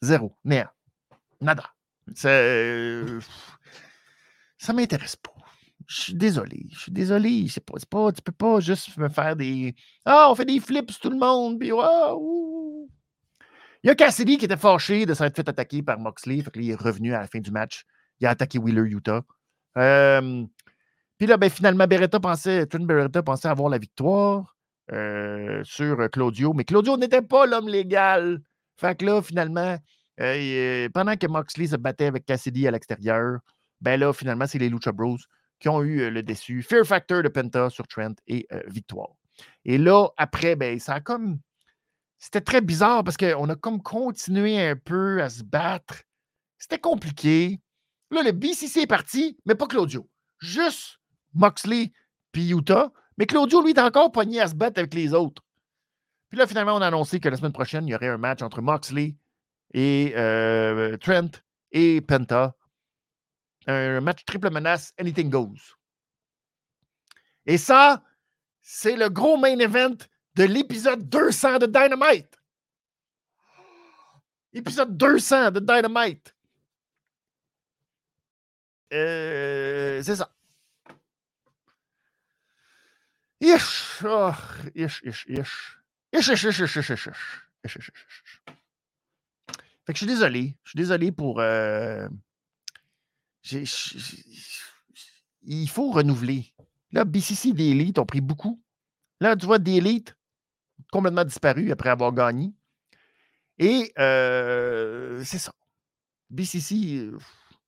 [0.00, 0.36] Zéro.
[0.44, 0.68] Néant.
[1.40, 1.64] Nada.
[2.14, 3.20] Ça, euh,
[4.58, 5.30] ça m'intéresse pas.
[5.86, 6.66] Je suis désolé.
[6.70, 7.46] Je suis désolé.
[7.48, 9.74] C'est pas, pas, tu peux pas juste me faire des.
[10.04, 11.58] Ah, on fait des flips tout le monde.
[11.58, 16.42] Puis, il y a Cassidy qui était fâché de s'être fait attaquer par Moxley.
[16.42, 17.84] Fait il est revenu à la fin du match.
[18.20, 19.22] Il a attaqué Wheeler Utah.
[19.74, 24.56] puis là, ben, finalement, Beretta pensait, Beretta pensait avoir la victoire
[24.92, 28.42] euh, sur Claudio, mais Claudio n'était pas l'homme légal.
[28.80, 29.76] Fait que là, finalement,
[30.20, 33.40] euh, pendant que Moxley se battait avec Cassidy à l'extérieur,
[33.80, 35.18] ben là, finalement, c'est les Lucha Bros
[35.58, 36.62] qui ont eu euh, le déçu.
[36.62, 39.10] Fear Factor de Penta sur Trent et victoire.
[39.64, 41.38] Et là, après, ben, ça a comme
[42.20, 46.02] c'était très bizarre parce qu'on a comme continué un peu à se battre.
[46.58, 47.60] C'était compliqué.
[48.10, 50.06] Là, le BCC est parti, mais pas Claudio.
[50.38, 50.98] Juste
[51.32, 51.92] Moxley
[52.30, 52.92] puis Utah.
[53.16, 55.42] Mais Claudio, lui, est encore pogné à se battre avec les autres.
[56.30, 58.40] Puis là, finalement, on a annoncé que la semaine prochaine, il y aurait un match
[58.40, 59.16] entre Moxley
[59.74, 61.30] et euh, Trent
[61.72, 62.54] et Penta.
[63.66, 65.76] Un match triple menace, anything goes.
[67.46, 68.02] Et ça,
[68.62, 69.96] c'est le gros main event
[70.36, 72.38] de l'épisode 200 de Dynamite.
[74.52, 76.34] Épisode 200 de Dynamite.
[78.92, 80.32] Euh, c'est ça.
[83.40, 84.02] Ish.
[84.04, 84.32] Oh,
[84.74, 85.79] ish, ish, ish.
[86.12, 86.18] Fait
[89.86, 90.56] que je suis désolé.
[90.64, 91.40] Je suis désolé pour.
[95.42, 96.52] Il faut renouveler.
[96.92, 98.62] Là, BCC d'élite ont pris beaucoup.
[99.20, 100.16] Là, tu vois, d'élite
[100.90, 102.52] complètement disparu après avoir gagné.
[103.58, 105.52] Et c'est ça.
[106.30, 107.10] BCC,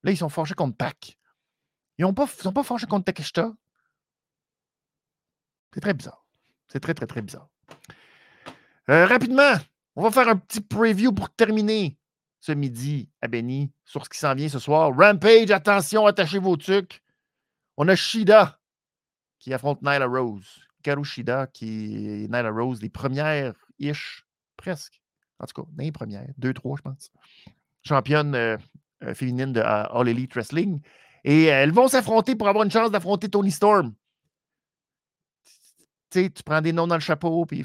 [0.02, 1.18] là, ils sont forgés contre Pac.
[1.98, 3.52] Ils ne sont pas forgés contre Takeshita.
[5.72, 6.24] C'est très bizarre.
[6.68, 7.48] C'est très, très, très bizarre.
[8.90, 9.54] Euh, rapidement,
[9.96, 11.96] on va faire un petit preview pour terminer
[12.40, 14.92] ce midi à Benny sur ce qui s'en vient ce soir.
[14.96, 17.02] Rampage, attention, attachez vos trucs.
[17.76, 18.58] On a Shida
[19.38, 20.60] qui affronte Nyla Rose.
[20.82, 24.26] Karushida, qui est Nyla Rose, les premières-ish,
[24.56, 25.00] presque.
[25.38, 27.10] En tout cas, les premières, deux, trois, je pense.
[27.84, 28.56] Championne euh,
[29.04, 30.80] euh, féminine de All Elite Wrestling.
[31.24, 33.94] Et elles vont s'affronter pour avoir une chance d'affronter Tony Storm.
[36.10, 37.64] tu prends des noms dans le chapeau, puis.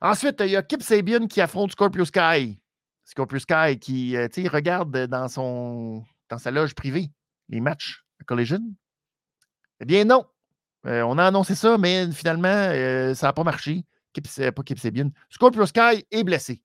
[0.00, 2.60] Ensuite, il y a Kip Sabian qui affronte Scorpio Sky.
[3.04, 7.10] Scorpio Sky qui euh, regarde dans, son, dans sa loge privée
[7.48, 8.62] les matchs à Collision.
[9.80, 10.26] Eh bien, non.
[10.86, 13.84] Euh, on a annoncé ça, mais finalement, euh, ça n'a pas marché.
[14.12, 15.10] Pas Kip Sabian.
[15.30, 16.62] Scorpio Sky est blessé.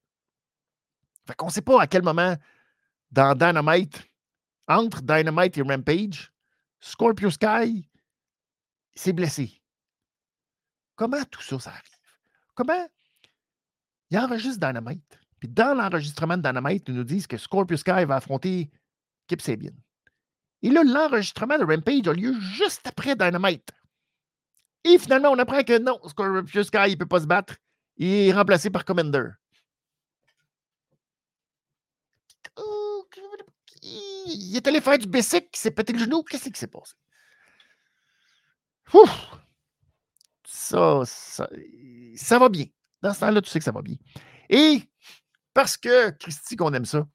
[1.28, 2.36] Fait qu'on ne sait pas à quel moment
[3.12, 4.02] dans Dynamite,
[4.68, 6.32] entre Dynamite et Rampage,
[6.80, 7.88] Scorpio Sky
[8.96, 9.62] s'est blessé.
[10.96, 11.74] Comment tout ça, ça?
[12.56, 12.88] Comment
[14.14, 15.20] il enregistre Dynamite?
[15.39, 18.70] Puis dans l'enregistrement de Dynamite, ils nous disent que Scorpio Sky va affronter
[19.28, 19.74] Kip Sabian.
[20.61, 23.72] Et là, l'enregistrement de Rampage a lieu juste après Dynamite.
[24.84, 27.55] Et finalement, on apprend que non, Scorpio Sky, il ne peut pas se battre.
[27.97, 29.30] Il est remplacé par Commander.
[33.84, 36.24] il est allé faire du basic, il s'est pété le genou.
[36.24, 36.93] Qu'est-ce qui s'est passé?
[40.45, 41.01] Ça,
[42.16, 42.66] ça va bien.
[43.04, 43.97] Dans ce temps-là, tu sais que ça va bien.
[44.49, 44.82] Et
[45.54, 47.06] parce que, Christy, qu'on aime ça,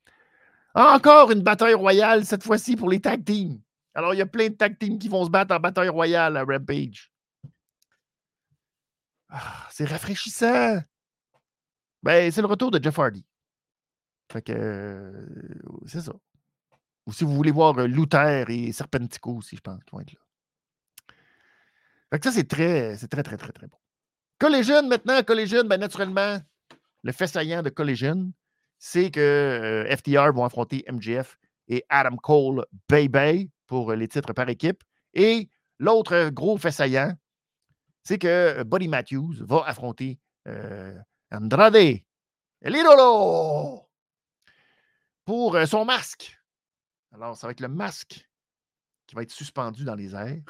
[0.74, 3.58] encore une bataille royale, cette fois-ci pour les tag teams.
[3.94, 6.36] Alors, il y a plein de tag teams qui vont se battre en bataille royale
[6.36, 7.10] à Rampage.
[9.30, 10.78] Ah, c'est rafraîchissant.
[12.02, 13.24] Ben, c'est le retour de Jeff Hardy.
[14.30, 15.26] Fait que, euh,
[15.86, 16.12] c'est ça.
[17.06, 20.12] Ou si vous voulez voir euh, Luther et Serpentico aussi, je pense, qu'ils vont être
[20.12, 22.18] là.
[22.18, 23.78] Que ça, c'est très, c'est très, très, très, très bon.
[24.38, 26.38] Collision, maintenant, Collision, ben, naturellement,
[27.02, 28.32] le fait saillant de Collision,
[28.78, 34.48] c'est que euh, FTR vont affronter MGF et Adam Cole Baby pour les titres par
[34.48, 34.82] équipe.
[35.14, 37.12] Et l'autre gros fait saillant,
[38.04, 40.18] c'est que Buddy Matthews va affronter
[41.30, 41.76] Andrade,
[42.62, 42.76] el
[45.24, 46.38] pour son masque.
[47.12, 48.26] Alors, ça va être le masque
[49.06, 50.42] qui va être suspendu dans les airs,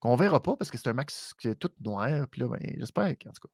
[0.00, 2.26] qu'on verra pas parce que c'est un masque tout noir.
[2.28, 3.52] Puis là, ben, j'espère qu'en tout cas,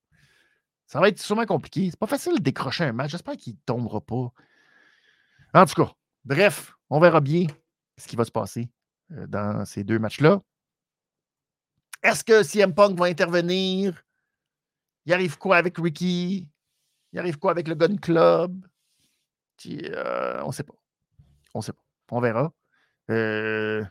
[0.86, 1.90] ça va être sûrement compliqué.
[1.90, 3.10] C'est pas facile de décrocher un match.
[3.10, 4.32] J'espère qu'il ne tombera pas.
[5.54, 5.92] En tout cas,
[6.24, 7.46] bref, on verra bien
[7.96, 8.70] ce qui va se passer
[9.12, 10.40] euh, dans ces deux matchs-là.
[12.02, 14.04] Est-ce que CM Punk va intervenir?
[15.06, 16.48] Il arrive quoi avec Ricky?
[17.12, 18.66] Il arrive quoi avec le Gun Club?
[19.66, 20.74] Euh, on ne sait pas.
[21.54, 21.82] On ne sait pas.
[22.10, 22.52] On verra.
[23.10, 23.84] Euh,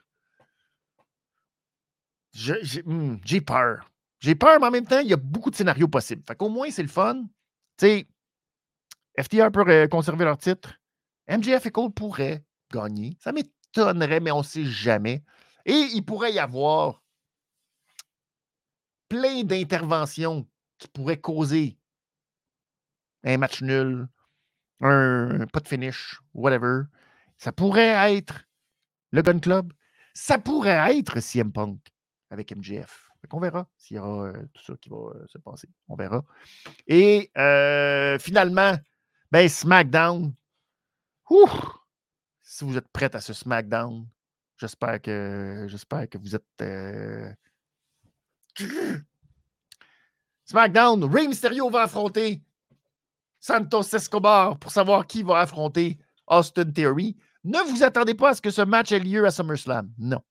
[2.36, 3.89] j'ai peur.
[4.19, 6.23] J'ai peur, mais en même temps, il y a beaucoup de scénarios possibles.
[6.27, 7.23] Fait qu'au moins, c'est le fun.
[7.77, 8.07] Tu sais,
[9.17, 10.73] FTR pourrait conserver leur titre.
[11.29, 13.17] MJF et Cole pourraient gagner.
[13.19, 15.23] Ça m'étonnerait, mais on ne sait jamais.
[15.65, 17.01] Et il pourrait y avoir
[19.07, 21.77] plein d'interventions qui pourraient causer
[23.23, 24.07] un match nul,
[24.81, 26.83] un pas de finish, whatever.
[27.38, 28.45] Ça pourrait être
[29.11, 29.73] le Gun Club.
[30.13, 31.79] Ça pourrait être CM Punk
[32.36, 33.05] avec MJF.
[33.31, 35.69] On verra s'il y aura euh, tout ça qui va euh, se passer.
[35.88, 36.23] On verra.
[36.88, 38.75] Et euh, finalement,
[39.31, 40.33] ben, SmackDown.
[42.43, 44.07] si vous êtes prêts à ce SmackDown,
[44.57, 47.38] j'espère que j'espère que vous êtes.
[50.45, 52.43] SmackDown, Rey Mysterio va affronter
[53.39, 57.17] Santos Escobar pour savoir qui va affronter Austin Theory.
[57.43, 59.91] Ne vous attendez pas à ce que ce match ait lieu à SummerSlam.
[59.97, 60.21] Non.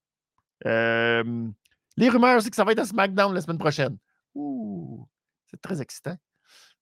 [1.96, 3.96] Les rumeurs, c'est que ça va être à SmackDown la semaine prochaine.
[4.34, 5.06] Ouh,
[5.46, 6.16] c'est très excitant.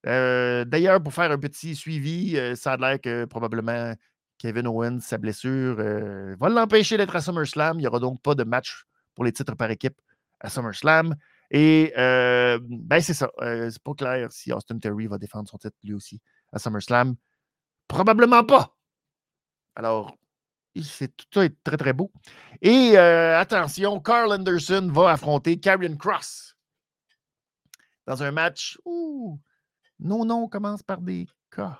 [0.07, 3.95] Euh, d'ailleurs, pour faire un petit suivi, euh, ça a l'air que probablement
[4.39, 7.79] Kevin Owens, sa blessure, va l'empêcher d'être à SummerSlam.
[7.79, 8.85] Il n'y aura donc pas de match
[9.15, 10.01] pour les titres par équipe
[10.41, 11.15] à SummerSlam.
[11.53, 13.31] Et ben c'est ça.
[13.39, 16.21] c'est pas clair si Austin Theory va défendre son titre lui aussi
[16.53, 17.15] à SummerSlam.
[17.87, 18.75] Probablement pas.
[19.77, 20.17] Alors,
[20.81, 22.11] c'est tout ça est très, très beau.
[22.61, 26.57] Et euh, attention, Carl Anderson va affronter Karrion Cross
[28.07, 29.39] dans un match où
[29.99, 31.79] non, non, commence par des cas.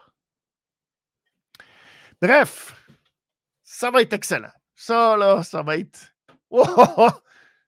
[2.20, 2.74] Bref,
[3.64, 4.53] ça va être excellent.
[4.76, 6.14] Ça, là, ça va être.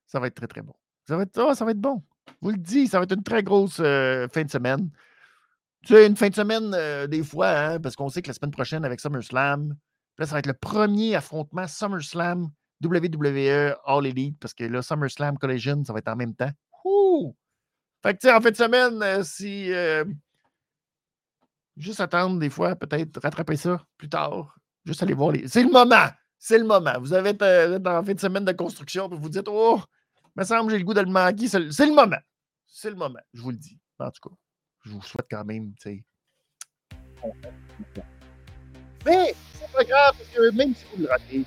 [0.06, 0.74] ça va être très, très bon.
[1.08, 2.02] Ça va être, oh, ça va être bon.
[2.28, 4.90] Je vous le dis, ça va être une très grosse euh, fin de semaine.
[5.82, 8.34] Tu sais, une fin de semaine, euh, des fois, hein, parce qu'on sait que la
[8.34, 9.76] semaine prochaine, avec SummerSlam,
[10.18, 12.50] Là, ça va être le premier affrontement SummerSlam
[12.82, 16.50] WWE All Elite parce que là, SummerSlam Collision, ça va être en même temps.
[16.84, 17.34] Ouh!
[18.02, 19.72] Fait que, tu sais, en fin de semaine, euh, si.
[19.72, 20.04] Euh,
[21.76, 24.56] juste attendre des fois, peut-être rattraper ça plus tard.
[24.84, 25.48] Juste aller voir les.
[25.48, 26.08] C'est le moment!
[26.38, 26.92] C'est le moment.
[27.00, 29.80] Vous avez euh, la fin de semaine de construction, puis vous dites, oh,
[30.36, 31.48] me semble j'ai le goût de le manquer.
[31.48, 32.18] C'est le moment.
[32.66, 33.78] C'est le moment, je vous le dis.
[33.98, 34.34] En tout cas,
[34.84, 36.04] je vous souhaite quand même, tu
[37.22, 38.04] sais.
[39.04, 41.44] Mais c'est pas grave, parce que même si vous le ratez,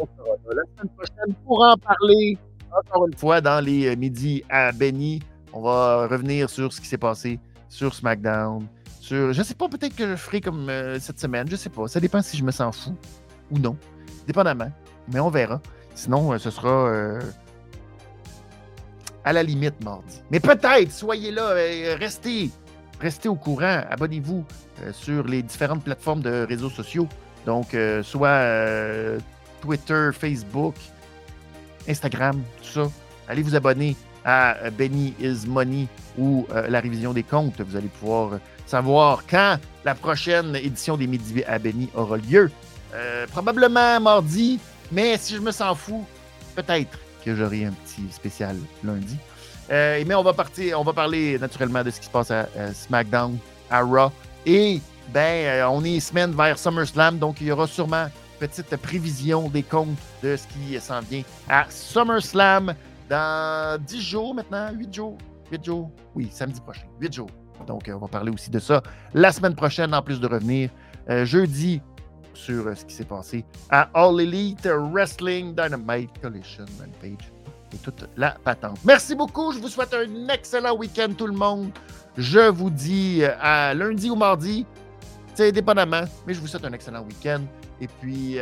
[0.00, 2.38] on sera là la semaine prochaine pour en parler
[2.76, 5.20] encore une fois dans les euh, midis à Benny
[5.52, 8.66] On va revenir sur ce qui s'est passé sur SmackDown.
[9.00, 11.48] Sur, je sais pas, peut-être que je ferai comme euh, cette semaine.
[11.50, 11.88] Je sais pas.
[11.88, 12.96] Ça dépend si je me sens fou
[13.50, 13.76] ou non.
[14.26, 14.70] Dépendamment.
[15.12, 15.60] Mais on verra.
[15.94, 17.18] Sinon, euh, ce sera
[19.24, 20.22] à la limite mardi.
[20.30, 21.54] Mais peut-être, soyez là,
[21.98, 22.50] restez,
[23.00, 23.82] restez au courant.
[23.90, 24.44] Abonnez-vous
[24.92, 27.08] sur les différentes plateformes de réseaux sociaux.
[27.46, 29.18] Donc, soit
[29.60, 30.74] Twitter, Facebook,
[31.88, 32.90] Instagram, tout ça.
[33.28, 35.86] Allez vous abonner à euh, Benny is Money
[36.18, 37.60] ou euh, la révision des comptes.
[37.60, 42.50] Vous allez pouvoir savoir quand la prochaine édition des Midi à Benny aura lieu.
[42.94, 44.58] Euh, probablement mardi,
[44.90, 46.04] mais si je me sens fou,
[46.54, 49.16] peut-être que j'aurai un petit spécial lundi.
[49.68, 53.38] Mais on va partir, on va parler naturellement de ce qui se passe à, SmackDown,
[53.70, 54.10] à Raw.
[54.46, 54.80] Et
[55.12, 58.08] ben, on est semaine vers SummerSlam, donc il y aura sûrement
[58.38, 62.74] petite prévision des comptes de ce qui s'en vient à SummerSlam
[63.08, 65.18] dans 10 jours maintenant, 8 jours.
[65.50, 67.30] 8 jours, oui, samedi prochain, 8 jours.
[67.66, 68.82] Donc, euh, on va parler aussi de ça
[69.14, 70.70] la semaine prochaine, en plus de revenir
[71.08, 71.80] euh, jeudi
[72.34, 76.66] sur euh, ce qui s'est passé à All Elite Wrestling Dynamite Collision
[77.00, 77.32] Page
[77.72, 78.78] et toute la patente.
[78.84, 79.52] Merci beaucoup.
[79.52, 81.70] Je vous souhaite un excellent week-end, tout le monde.
[82.16, 84.66] Je vous dis à lundi ou mardi,
[85.34, 87.42] c'est dépendamment, mais je vous souhaite un excellent week-end.
[87.80, 88.38] Et puis,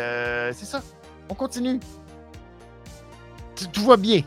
[0.52, 0.80] c'est ça.
[1.28, 1.80] On continue.
[3.72, 4.22] Tout va bien.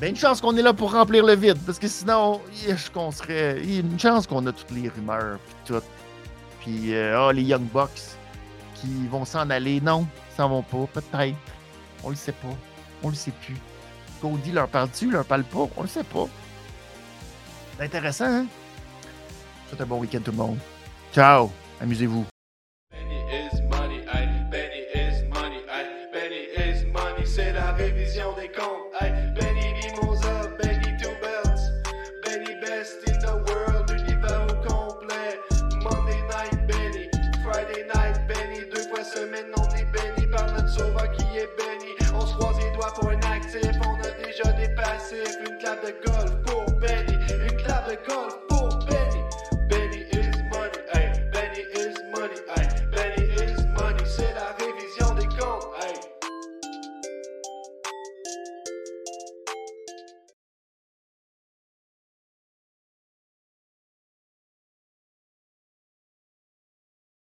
[0.00, 2.40] Ben, une chance qu'on est là pour remplir le vide, parce que sinon,
[2.94, 3.60] qu'on serait.
[3.62, 5.82] Il y a une chance qu'on a toutes les rumeurs, puis tout.
[6.60, 8.16] Puis, euh, oh, les Young Bucks
[8.74, 9.80] qui vont s'en aller.
[9.80, 11.36] Non, ils s'en vont pas, peut-être.
[12.04, 12.54] On le sait pas.
[13.02, 13.56] On le sait plus.
[14.20, 15.68] Cody leur parle-tu, leur parle pas?
[15.76, 16.26] On le sait pas.
[17.76, 18.46] C'est intéressant, hein?
[19.70, 20.58] C'est un bon week-end tout le monde.
[21.12, 21.50] Ciao!
[21.80, 22.26] Amusez-vous.